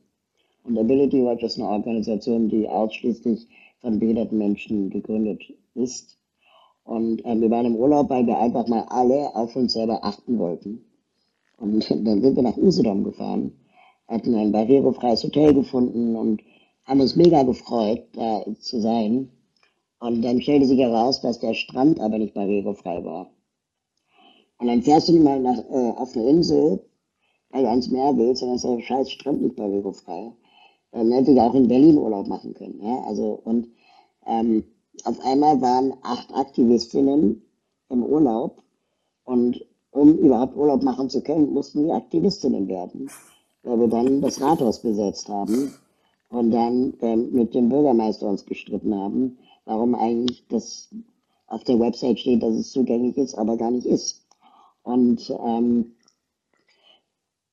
[0.67, 3.47] Und Ability Watch ist eine Organisation, die ausschließlich
[3.79, 5.41] von behinderten Menschen gegründet
[5.75, 6.17] ist.
[6.83, 10.37] Und äh, wir waren im Urlaub, weil wir einfach mal alle auf uns selber achten
[10.37, 10.83] wollten.
[11.57, 13.53] Und dann sind wir nach Usedom gefahren,
[14.09, 16.41] hatten ein barrierefreies Hotel gefunden und
[16.83, 19.29] haben uns mega gefreut, da zu sein.
[19.99, 23.29] Und dann stellte sich heraus, dass der Strand aber nicht barrierefrei war.
[24.57, 26.81] Und dann fährst du mal nach, äh, auf eine Insel,
[27.51, 30.33] weil du ans Meer willst, und dann ist der scheiß Strand nicht barrierefrei.
[30.97, 32.81] Dann hätte ich auch in Berlin Urlaub machen können.
[32.81, 33.03] Ja?
[33.05, 33.67] Also, und
[34.25, 34.63] ähm,
[35.03, 37.43] auf einmal waren acht Aktivistinnen
[37.89, 38.63] im Urlaub
[39.23, 43.09] und um überhaupt Urlaub machen zu können, mussten wir Aktivistinnen werden,
[43.63, 45.73] weil wir dann das Rathaus besetzt haben
[46.29, 50.89] und dann ähm, mit dem Bürgermeister uns gestritten haben, warum eigentlich das
[51.45, 54.25] auf der Website steht, dass es zugänglich ist, aber gar nicht ist.
[54.83, 55.95] Und ähm,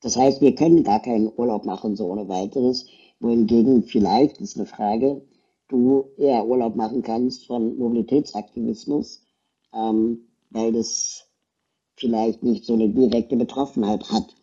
[0.02, 2.86] Das heißt, wir können gar keinen Urlaub machen so ohne weiteres,
[3.20, 5.22] wohingegen vielleicht, ist eine Frage,
[5.68, 9.22] du eher Urlaub machen kannst von Mobilitätsaktivismus,
[9.72, 11.26] ähm, weil das
[11.96, 14.34] vielleicht nicht so eine direkte Betroffenheit hat.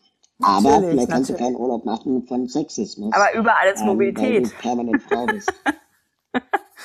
[0.42, 4.12] Aber Natürlich, vielleicht kannst du keinen Urlaub machen von Sexismus, Aber überall ist ähm, weil
[4.12, 4.58] du Mobilität.
[4.60, 5.52] permanent Frau bist.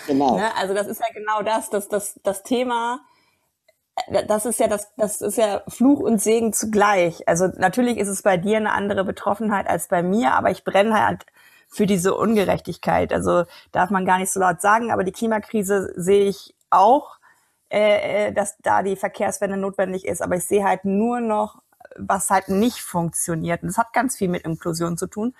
[0.06, 0.36] Genau.
[0.36, 0.54] Ne?
[0.56, 3.00] Also das ist ja genau das, das, das, das Thema,
[4.06, 7.26] äh, das ist ja das, das ist ja Fluch und Segen zugleich.
[7.28, 11.04] Also natürlich ist es bei dir eine andere Betroffenheit als bei mir, aber ich brenne
[11.04, 11.26] halt
[11.68, 13.12] für diese Ungerechtigkeit.
[13.12, 17.18] Also darf man gar nicht so laut sagen, aber die Klimakrise sehe ich auch,
[17.70, 21.60] äh, äh, dass da die Verkehrswende notwendig ist, aber ich sehe halt nur noch,
[21.96, 23.62] was halt nicht funktioniert.
[23.62, 25.34] Und das hat ganz viel mit Inklusion zu tun.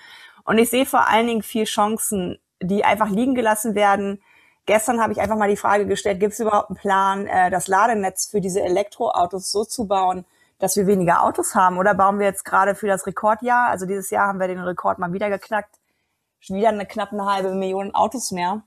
[0.45, 4.23] Und ich sehe vor allen Dingen viel Chancen, die einfach liegen gelassen werden.
[4.65, 7.69] Gestern habe ich einfach mal die Frage gestellt, gibt es überhaupt einen Plan, äh, das
[7.69, 10.25] Ladenetz für diese Elektroautos so zu bauen,
[10.59, 11.79] dass wir weniger Autos haben?
[11.79, 14.99] Oder bauen wir jetzt gerade für das Rekordjahr, also dieses Jahr haben wir den Rekord
[14.99, 15.77] mal wieder geknackt,
[16.51, 18.63] wieder eine knapp eine halbe Million Autos mehr.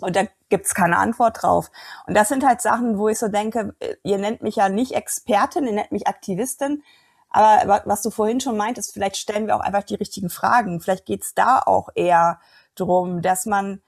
[0.00, 1.70] Und da gibt's keine Antwort drauf.
[2.06, 4.92] Und das sind halt Sachen, wo ich so denke, äh, ihr nennt mich ja nicht
[4.92, 6.82] Expertin, ihr nennt mich Aktivistin.
[7.30, 10.80] Aber wa- was du vorhin schon meintest, vielleicht stellen wir auch einfach die richtigen Fragen.
[10.80, 12.40] Vielleicht geht's da auch eher
[12.74, 13.80] drum, dass man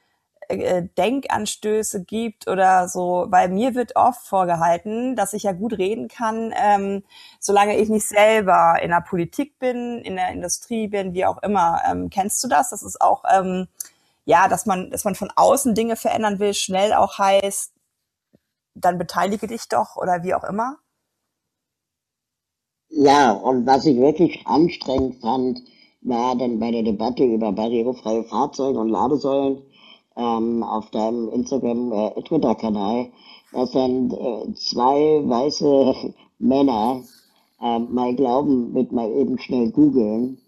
[0.48, 6.08] äh, Denkanstöße gibt oder so, weil mir wird oft vorgehalten, dass ich ja gut reden
[6.08, 7.02] kann, ähm,
[7.40, 11.80] solange ich nicht selber in der Politik bin, in der Industrie bin, wie auch immer.
[11.90, 12.70] Ähm, kennst du das?
[12.70, 13.68] Das ist auch, ähm,
[14.24, 17.72] ja, dass man, dass man von außen Dinge verändern will, schnell auch heißt,
[18.74, 20.78] dann beteilige dich doch oder wie auch immer.
[22.88, 25.62] Ja, und was ich wirklich anstrengend fand,
[26.02, 29.62] war dann bei der Debatte über barrierefreie Fahrzeuge und Ladesäulen
[30.16, 32.10] ähm, auf deinem Instagram, äh,
[33.52, 35.94] dass dann äh, zwei weiße
[36.38, 37.02] Männer
[37.60, 40.38] ähm, mal glauben, mit mal eben schnell googeln,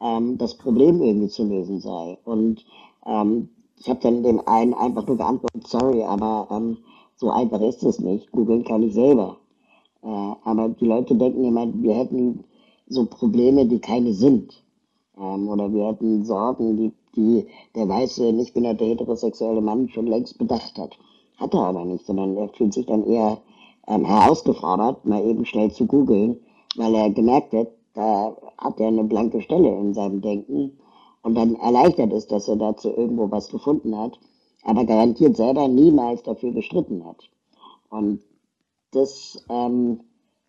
[0.00, 2.18] ähm, das Problem irgendwie zu lösen sei.
[2.24, 2.64] Und
[3.06, 6.78] ähm, ich habe dann dem einen einfach nur geantwortet, sorry, aber ähm,
[7.16, 8.32] so einfach ist es nicht.
[8.32, 9.36] Googeln kann ich selber.
[10.02, 10.06] Äh,
[10.44, 12.44] aber die Leute denken immer, wir hätten
[12.88, 14.62] so Probleme, die keine sind.
[15.18, 20.38] Ähm, oder wir hätten Sorgen, die, die der weiße, nicht behinderte heterosexuelle Mann schon längst
[20.38, 20.96] bedacht hat.
[21.36, 23.38] Hat er aber nicht, sondern er fühlt sich dann eher
[23.88, 26.36] ähm, herausgefordert, mal eben schnell zu googeln,
[26.76, 30.78] weil er gemerkt hat, da hat er eine blanke Stelle in seinem Denken
[31.22, 34.18] und dann erleichtert es, dass er dazu irgendwo was gefunden hat,
[34.64, 37.28] aber garantiert selber niemals dafür gestritten hat.
[37.90, 38.20] Und
[38.90, 40.00] das ähm,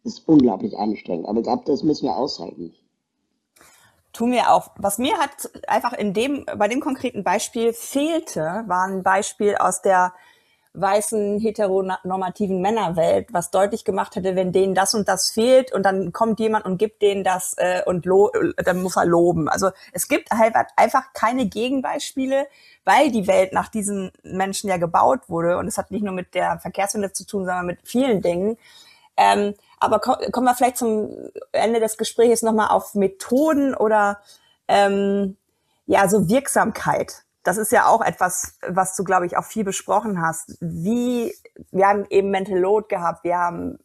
[0.03, 1.27] ist unglaublich anstrengend.
[1.27, 2.73] Aber ich glaube, das müssen wir aushalten.
[4.15, 4.71] Tun wir auch.
[4.77, 9.81] Was mir halt einfach in dem, bei dem konkreten Beispiel fehlte, war ein Beispiel aus
[9.81, 10.13] der
[10.73, 16.13] weißen heteronormativen Männerwelt, was deutlich gemacht hätte, wenn denen das und das fehlt und dann
[16.13, 19.49] kommt jemand und gibt denen das äh, und lo dann muss er loben.
[19.49, 22.47] Also es gibt halt einfach keine Gegenbeispiele,
[22.85, 26.33] weil die Welt nach diesen Menschen ja gebaut wurde und es hat nicht nur mit
[26.33, 28.57] der Verkehrswende zu tun, sondern mit vielen Dingen.
[29.17, 31.09] Ähm, aber ko kommen wir vielleicht zum
[31.51, 34.19] Ende des Gesprächs nochmal auf Methoden oder
[34.67, 35.37] ähm,
[35.85, 40.19] ja so Wirksamkeit das ist ja auch etwas, was du, glaube ich, auch viel besprochen
[40.19, 40.57] hast.
[40.59, 41.31] Wie,
[41.71, 43.77] wir haben eben Mental Load gehabt, wir haben,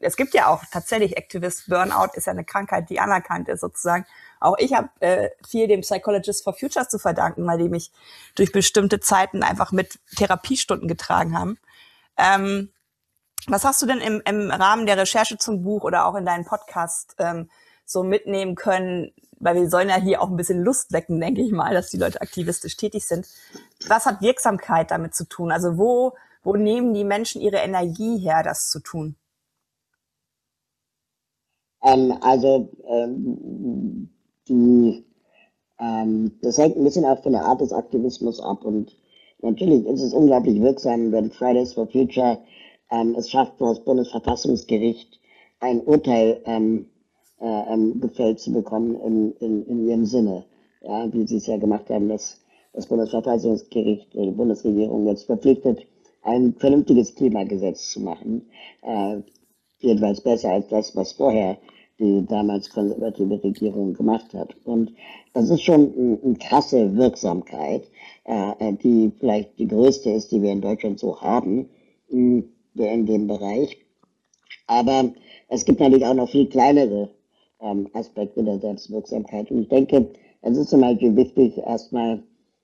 [0.00, 4.06] es gibt ja auch tatsächlich Activist Burnout, ist ja eine Krankheit, die anerkannt ist sozusagen.
[4.38, 7.90] Auch ich habe äh, viel dem Psychologist for Futures zu verdanken, weil die mich
[8.36, 11.58] durch bestimmte Zeiten einfach mit Therapiestunden getragen haben.
[12.16, 12.70] Ähm,
[13.48, 16.44] was hast du denn im, im Rahmen der Recherche zum Buch oder auch in deinem
[16.44, 17.48] Podcast ähm,
[17.84, 21.52] so mitnehmen können, weil wir sollen ja hier auch ein bisschen Lust wecken, denke ich
[21.52, 23.26] mal, dass die Leute aktivistisch tätig sind.
[23.86, 25.50] Was hat Wirksamkeit damit zu tun?
[25.50, 29.16] Also wo, wo nehmen die Menschen ihre Energie her, das zu tun?
[31.82, 34.10] Ähm, also ähm,
[34.48, 35.06] die,
[35.78, 38.96] ähm, das hängt ein bisschen auch von der Art des Aktivismus ab und
[39.40, 42.38] natürlich ist es unglaublich wirksam, wenn Fridays for Future
[42.90, 45.20] ähm, es schafft, vor das Bundesverfassungsgericht
[45.60, 46.86] ein Urteil ähm,
[47.40, 50.44] äh, ähm, gefällt zu bekommen in, in, in ihrem Sinne.
[50.82, 52.40] Ja, wie sie es ja gemacht haben, dass
[52.72, 55.86] das Bundesverfassungsgericht, die Bundesregierung jetzt verpflichtet,
[56.22, 58.48] ein vernünftiges Klimagesetz zu machen.
[58.82, 59.18] Äh,
[59.78, 61.58] jedenfalls besser als das, was vorher
[61.98, 64.54] die damals konservative Regierung gemacht hat.
[64.64, 64.92] Und
[65.32, 67.88] das ist schon eine ein krasse Wirksamkeit,
[68.24, 71.68] äh, die vielleicht die größte ist, die wir in Deutschland so haben,
[72.74, 73.78] in, dem Bereich.
[74.66, 75.12] Aber
[75.48, 77.10] es gibt natürlich auch noch viel kleinere
[77.60, 79.50] ähm, Aspekte der Selbstwirksamkeit.
[79.50, 80.10] Und ich denke,
[80.42, 82.22] es ist zum Beispiel wichtig, erstmal,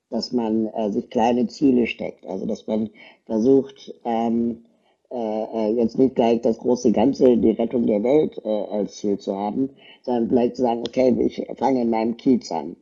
[0.09, 2.25] dass man äh, sich kleine Ziele steckt.
[2.25, 2.89] Also, dass man
[3.25, 4.65] versucht, ähm,
[5.11, 9.17] äh, äh, jetzt nicht gleich das große Ganze, die Rettung der Welt äh, als Ziel
[9.17, 9.69] zu haben,
[10.01, 12.75] sondern vielleicht zu sagen, okay, ich fange in meinem Kiez an,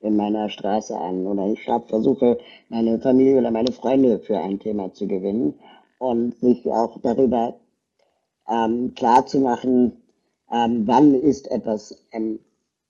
[0.00, 2.38] in meiner Straße an oder ich hab, versuche,
[2.68, 5.54] meine Familie oder meine Freunde für ein Thema zu gewinnen
[6.00, 7.54] und sich auch darüber
[8.48, 10.02] ähm, klar zu machen,
[10.52, 12.40] ähm, wann ist etwas ähm,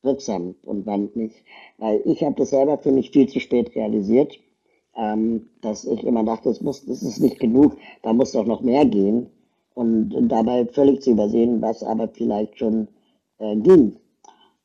[0.02, 1.36] wirksam und wann nicht.
[1.76, 4.38] Weil ich habe das selber für mich viel zu spät realisiert
[4.96, 8.60] ähm, dass ich immer dachte, das, muss, das ist nicht genug, da muss doch noch
[8.60, 9.28] mehr gehen.
[9.74, 12.88] Und, und dabei völlig zu übersehen, was aber vielleicht schon
[13.38, 13.96] äh, ging.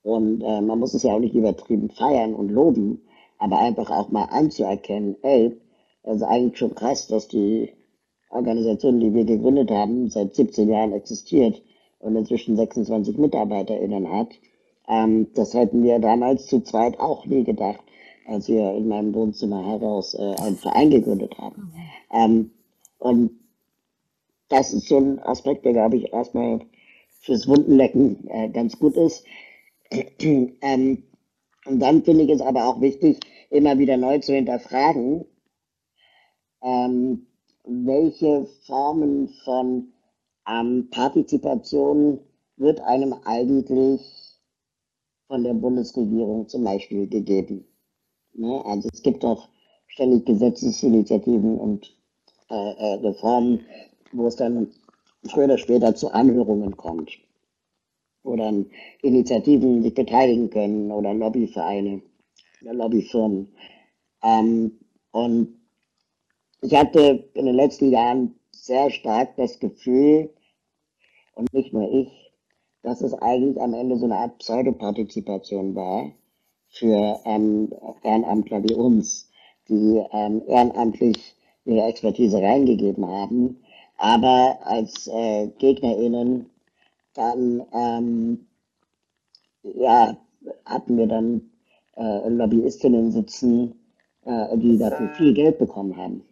[0.04, 3.02] Und äh, man muss es ja auch nicht übertrieben feiern und loben,
[3.38, 5.56] aber einfach auch mal anzuerkennen, ey,
[6.04, 7.72] ist eigentlich schon krass, dass die
[8.36, 11.62] Organisation, die wir gegründet haben, seit 17 Jahren existiert
[12.00, 14.30] und inzwischen 26 MitarbeiterInnen hat.
[14.88, 17.82] Ähm, das hätten wir damals zu zweit auch nie gedacht
[18.26, 21.74] als wir in meinem Wohnzimmer heraus äh, einen Verein gegründet haben.
[22.12, 22.52] Ähm,
[22.98, 23.32] und
[24.50, 26.60] das ist so ein Aspekt, der, glaube ich, erstmal
[27.20, 29.26] fürs Wundenlecken äh, ganz gut ist.
[29.92, 31.04] ähm,
[31.66, 33.20] und dann finde ich es aber auch wichtig,
[33.50, 35.26] immer wieder neu zu hinterfragen,
[36.62, 37.28] ähm,
[37.68, 39.92] welche Formen von
[40.48, 42.20] ähm, Partizipation
[42.58, 44.02] wird einem eigentlich
[45.28, 47.66] von der Bundesregierung zum Beispiel gegeben.
[48.34, 48.64] Ne?
[48.66, 49.50] Also es gibt auch
[49.88, 51.96] ständig Gesetzesinitiativen und
[52.50, 53.66] äh, äh, Reformen,
[54.12, 54.72] wo es dann
[55.24, 57.18] früher oder später zu Anhörungen kommt,
[58.24, 58.68] dann
[59.02, 62.02] Initiativen sich beteiligen können oder Lobbyvereine
[62.62, 63.48] oder Lobbyfirmen.
[64.24, 64.80] Ähm,
[65.12, 65.65] und
[66.66, 70.34] ich hatte in den letzten Jahren sehr stark das Gefühl,
[71.36, 72.32] und nicht nur ich,
[72.82, 76.12] dass es eigentlich am Ende so eine Art Pseudopartizipation war,
[76.70, 77.72] für ähm,
[78.04, 79.30] Ehrenamtler wie uns,
[79.70, 83.62] die ähm, ehrenamtlich ihre Expertise reingegeben haben,
[83.98, 86.50] aber als äh, GegnerInnen
[87.14, 88.48] dann ähm,
[89.64, 90.18] ja,
[90.66, 91.50] hatten wir dann
[91.96, 93.76] äh, Lobbyistinnen sitzen,
[94.26, 96.24] äh, die dafür viel Geld bekommen haben.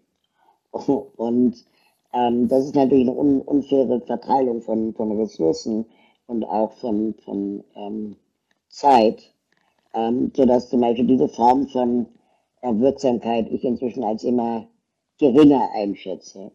[1.17, 1.65] Und
[2.13, 5.85] ähm, das ist natürlich eine un unfaire Verteilung von, von Ressourcen
[6.27, 8.15] und auch von, von ähm,
[8.69, 9.33] Zeit
[9.93, 12.07] ähm, sodass zum Beispiel diese Form von
[12.61, 14.67] äh, Wirksamkeit ich inzwischen als immer
[15.19, 16.51] geringer einschätze,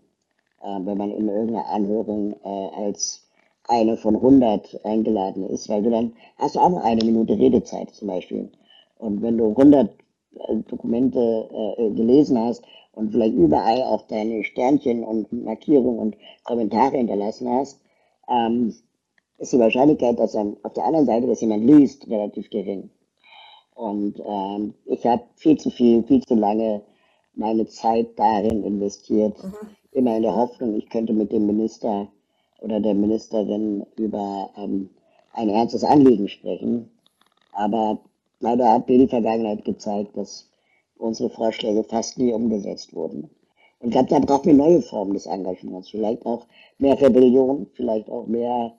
[0.63, 3.25] äh, wenn man in irgendeiner Anhörung äh, als
[3.69, 7.91] eine von 100 eingeladen ist, weil du dann hast du auch noch eine Minute Redezeit
[7.91, 8.51] zum Beispiel.
[8.97, 12.65] Und wenn du 100 äh, Dokumente äh, gelesen hast
[12.99, 17.81] und vielleicht überall auch deine Sternchen und Markierungen und Kommentare hinterlassen hast,
[18.29, 18.75] ähm,
[19.39, 22.91] ist die Wahrscheinlichkeit, dass dann auf der anderen Seite dass jemand liest, relativ gering.
[23.77, 26.83] Und ähm, ich habe viel zu viel, viel zu lange
[27.35, 29.53] meine Zeit darin investiert, mhm.
[29.93, 32.09] immer in der Hoffnung, ich könnte mit dem Minister
[32.61, 34.91] oder der Ministerin über ähm,
[35.35, 36.91] ein ernstes Anliegen sprechen.
[37.53, 38.01] Aber
[38.41, 40.51] leider hat mir die Vergangenheit gezeigt, dass
[40.99, 43.31] unsere Vorschläge fast nie umgesetzt wurden.
[43.81, 45.91] Und ich glaube, da brauchen wir neue Formen des Engagements.
[45.91, 46.47] Vielleicht auch
[46.79, 48.73] mehr Rebellion, vielleicht auch mehr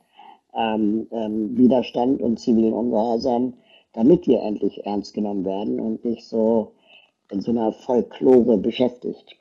[0.54, 3.54] ähm, ähm, Widerstand und zivilen Ungehorsam
[3.94, 6.74] damit wir endlich ernst genommen werden und nicht so
[7.30, 9.36] in so einer Folklore beschäftigt.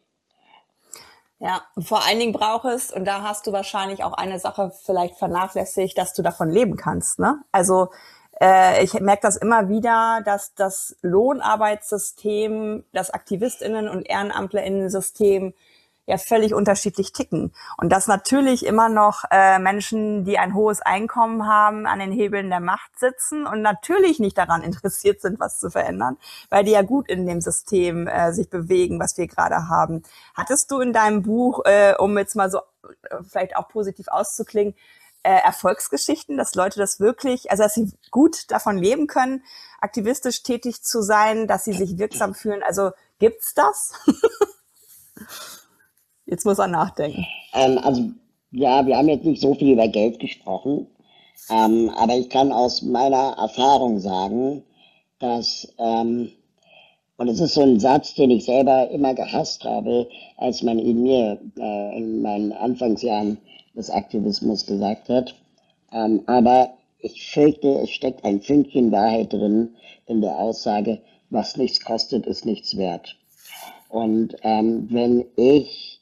[1.39, 5.15] Ja, vor allen Dingen braucht es, und da hast du wahrscheinlich auch eine Sache vielleicht
[5.15, 7.21] vernachlässigt, dass du davon leben kannst.
[7.21, 7.41] Ne?
[7.53, 7.89] Also
[8.41, 15.55] äh, ich merke das immer wieder, dass das Lohnarbeitssystem, das Aktivistinnen- und Ehrenamtlerinnen-System
[16.09, 17.53] ja völlig unterschiedlich ticken.
[17.77, 22.49] Und dass natürlich immer noch äh, Menschen, die ein hohes Einkommen haben, an den Hebeln
[22.49, 26.17] der Macht sitzen und natürlich nicht daran interessiert sind, was zu verändern,
[26.49, 30.03] weil die ja gut in dem System äh, sich bewegen, was wir gerade haben.
[30.35, 32.61] Hattest du in deinem Buch, äh, um jetzt mal so
[33.11, 34.75] äh, vielleicht auch positiv auszuklingen,
[35.23, 39.43] äh, Erfolgsgeschichten, dass Leute das wirklich, also dass sie gut davon leben können,
[39.81, 42.63] aktivistisch tätig zu sein, dass sie sich wirksam fühlen.
[42.63, 43.93] Also gibt's das?
[46.27, 47.27] Jetzt muss er nachdenken.
[47.55, 48.11] Ähm, also
[48.51, 50.87] ja, wir haben jetzt nicht so viel über Geld gesprochen,
[51.51, 54.63] ähm, aber ich kann aus meiner Erfahrung sagen,
[55.19, 56.31] dass, ähm,
[57.17, 61.03] und es ist so ein Satz, den ich selber immer gehasst habe, als man ihn
[61.03, 63.39] mir äh, in meinen Anfangsjahren
[63.75, 65.35] des Aktivismus gesagt hat,
[65.93, 71.01] ähm, aber ich fürchte, es steckt ein Fünkchen Wahrheit drin in der Aussage,
[71.31, 73.17] was nichts kostet, ist nichts wert.
[73.89, 76.01] Und ähm, wenn ich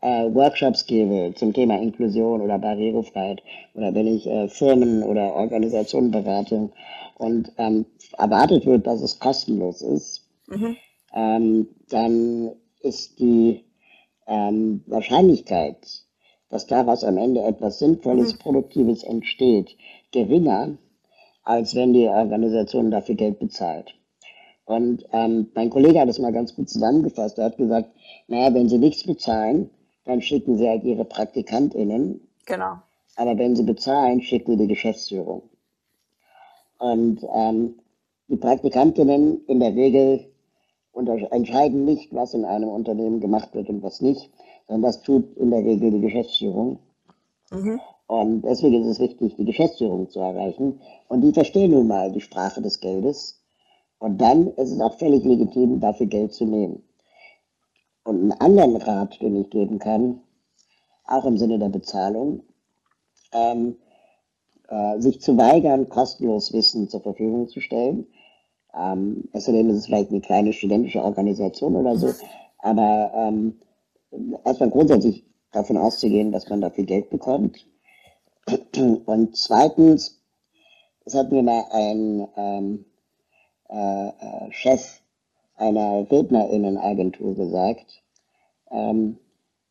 [0.00, 3.42] äh, Workshops gebe zum Thema Inklusion oder Barrierefreiheit
[3.74, 6.70] oder wenn ich äh, Firmen oder Organisationen berate
[7.16, 10.76] und ähm, erwartet wird, dass es kostenlos ist, mhm.
[11.14, 13.64] ähm, dann ist die
[14.26, 16.04] ähm, Wahrscheinlichkeit,
[16.50, 18.38] dass daraus am Ende etwas Sinnvolles, mhm.
[18.38, 19.76] Produktives entsteht,
[20.12, 20.78] geringer,
[21.42, 23.94] als wenn die Organisation dafür Geld bezahlt.
[24.64, 27.38] Und ähm, mein Kollege hat das mal ganz gut zusammengefasst.
[27.38, 27.90] Er hat gesagt,
[28.26, 29.70] naja, wenn sie nichts bezahlen,
[30.04, 32.20] dann schicken sie halt ihre PraktikantInnen.
[32.44, 32.74] Genau.
[33.16, 35.42] Aber wenn sie bezahlen, schicken sie die Geschäftsführung.
[36.78, 37.78] Und ähm,
[38.28, 40.26] die Praktikantinnen in der Regel
[41.30, 44.30] entscheiden nicht, was in einem Unternehmen gemacht wird und was nicht,
[44.68, 46.78] sondern das tut in der Regel die Geschäftsführung.
[47.50, 47.80] Mhm.
[48.06, 50.80] Und deswegen ist es wichtig, die Geschäftsführung zu erreichen.
[51.08, 53.42] Und die verstehen nun mal die Sprache des Geldes.
[53.98, 56.82] Und dann ist es auch völlig legitim, dafür Geld zu nehmen.
[58.04, 60.20] Und einen anderen Rat, den ich geben kann,
[61.04, 62.42] auch im Sinne der Bezahlung,
[63.32, 63.76] ähm,
[64.68, 68.06] äh, sich zu weigern, kostenlos Wissen zur Verfügung zu stellen.
[68.74, 72.12] Ähm, außerdem ist es vielleicht eine kleine studentische Organisation oder so,
[72.58, 73.58] aber ähm,
[74.44, 77.66] erstmal grundsätzlich davon auszugehen, dass man dafür Geld bekommt.
[79.06, 80.22] Und zweitens,
[81.04, 82.84] es hat mir mal ein ähm,
[83.68, 85.00] äh, äh, Chef
[85.56, 88.02] einer Rednerinnenagentur gesagt,
[88.70, 89.18] ähm,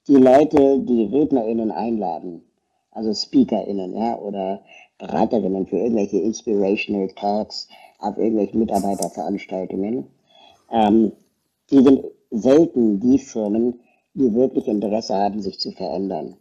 [0.08, 2.44] die Leute, die Rednerinnen einladen,
[2.92, 4.62] also SpeakerInnen, ja, oder
[4.98, 7.68] Beraterinnen für irgendwelche Inspirational Talks
[8.00, 10.08] auf irgendwelchen Mitarbeiterveranstaltungen,
[10.72, 11.12] ähm,
[11.70, 13.80] die sind selten die Firmen,
[14.18, 16.38] die wirklich Interesse haben, sich zu verändern,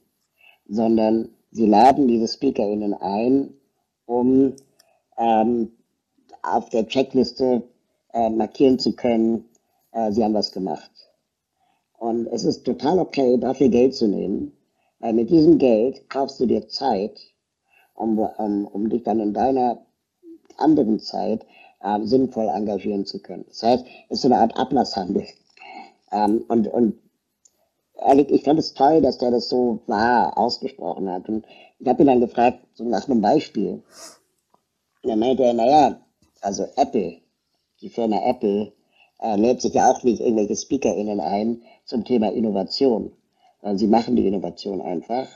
[0.67, 3.53] sondern sie laden diese SpeakerInnen ein,
[4.07, 4.55] um
[5.19, 5.73] ähm,
[6.43, 7.63] auf der Checkliste
[8.15, 9.45] äh, markieren zu können,
[9.93, 10.91] äh, sie haben was gemacht.
[11.99, 14.53] Und es ist total okay, dafür Geld zu nehmen,
[15.01, 17.21] weil mit diesem Geld kaufst du dir Zeit,
[17.95, 19.85] um, um, um dich dann in deiner
[20.57, 21.45] anderen Zeit
[21.83, 23.45] äh, sinnvoll engagieren zu können.
[23.49, 25.27] Das heißt, es ist so eine Art Ablasshandel.
[26.13, 26.95] Ähm, und, und
[28.05, 31.29] ehrlich, ich fand es toll, dass der das so wahr ausgesprochen hat.
[31.29, 31.47] Und
[31.79, 33.83] ich habe ihn dann gefragt, so nach einem Beispiel.
[35.03, 36.01] Und dann meinte er, naja,
[36.41, 37.19] also Apple,
[37.81, 38.73] die Firma Apple,
[39.21, 43.13] äh, lädt sich ja auch nicht irgendwelche SpeakerInnen ein zum Thema Innovation.
[43.61, 45.29] Sondern sie machen die Innovation einfach.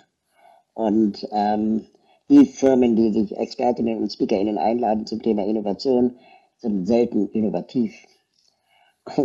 [0.75, 1.87] Und ähm,
[2.29, 6.17] die Firmen, die sich Expertinnen und SpeakerInnen einladen zum Thema Innovation,
[6.59, 7.95] sind selten innovativ.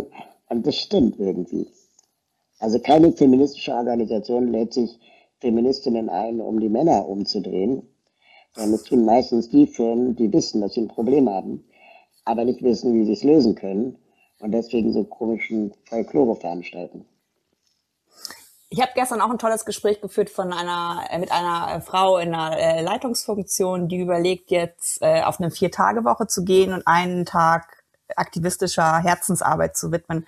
[0.48, 1.68] Und das stimmt irgendwie.
[2.58, 4.98] Also keine feministische Organisation lädt sich
[5.40, 7.82] Feministinnen ein, um die Männer umzudrehen,
[8.54, 11.64] sondern es tun meistens die Firmen, die wissen, dass sie ein Problem haben,
[12.24, 13.98] aber nicht wissen, wie sie es lösen können
[14.40, 17.06] und deswegen so komischen Folklore veranstalten.
[18.68, 22.18] Ich habe gestern auch ein tolles Gespräch geführt von einer äh, mit einer äh, Frau
[22.18, 27.84] in einer äh, Leitungsfunktion, die überlegt jetzt auf eine Vier-Tage-Woche zu gehen und einen Tag
[28.16, 30.26] aktivistischer Herzensarbeit zu widmen.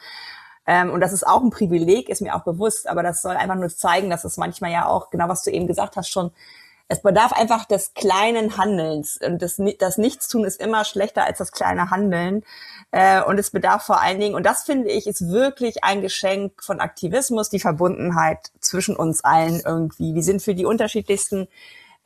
[0.69, 3.55] Ähm, und das ist auch ein Privileg, ist mir auch bewusst, aber das soll einfach
[3.55, 6.31] nur zeigen, dass es manchmal ja auch, genau was du eben gesagt hast, schon
[6.89, 9.19] es bedarf einfach des kleinen Handelns.
[9.23, 12.45] Und das, das Nichtstun ist immer schlechter als das kleine Handeln.
[12.91, 16.63] Äh, und es bedarf vor allen Dingen, und das finde ich, ist wirklich ein Geschenk
[16.63, 20.15] von Aktivismus, die Verbundenheit zwischen uns allen irgendwie.
[20.15, 21.49] Wir sind für die unterschiedlichsten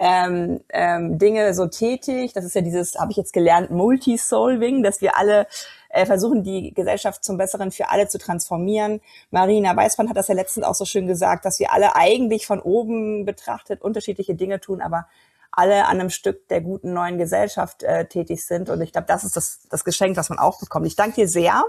[0.01, 2.33] ähm, ähm, Dinge so tätig.
[2.33, 5.47] Das ist ja dieses, habe ich jetzt gelernt, Multisolving, dass wir alle
[5.93, 9.01] äh, versuchen, die Gesellschaft zum Besseren für alle zu transformieren.
[9.31, 12.61] Marina Weißmann hat das ja letztens auch so schön gesagt, dass wir alle eigentlich von
[12.61, 15.07] oben betrachtet unterschiedliche Dinge tun, aber
[15.51, 18.71] alle an einem Stück der guten neuen Gesellschaft äh, tätig sind.
[18.71, 20.87] Und ich glaube, das ist das, das Geschenk, was man auch bekommt.
[20.87, 21.63] Ich danke dir sehr.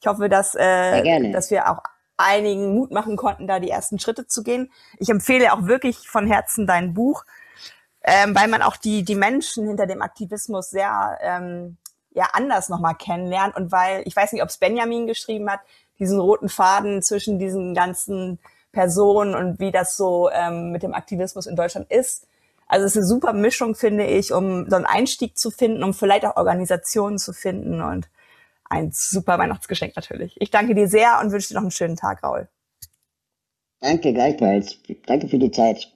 [0.00, 1.82] Ich hoffe, dass, äh, dass wir auch
[2.16, 4.70] einigen Mut machen konnten, da die ersten Schritte zu gehen.
[4.98, 7.24] Ich empfehle auch wirklich von Herzen dein Buch,
[8.04, 11.78] ähm, weil man auch die, die Menschen hinter dem Aktivismus sehr ähm,
[12.16, 15.60] ja anders nochmal kennenlernen und weil, ich weiß nicht, ob es Benjamin geschrieben hat,
[15.98, 18.38] diesen roten Faden zwischen diesen ganzen
[18.72, 22.26] Personen und wie das so ähm, mit dem Aktivismus in Deutschland ist.
[22.66, 25.94] Also es ist eine super Mischung, finde ich, um so einen Einstieg zu finden, um
[25.94, 28.08] vielleicht auch Organisationen zu finden und
[28.64, 30.40] ein super Weihnachtsgeschenk natürlich.
[30.40, 32.48] Ich danke dir sehr und wünsche dir noch einen schönen Tag, Raul.
[33.80, 34.78] Danke, gleichfalls.
[35.06, 35.95] Danke für die Zeit.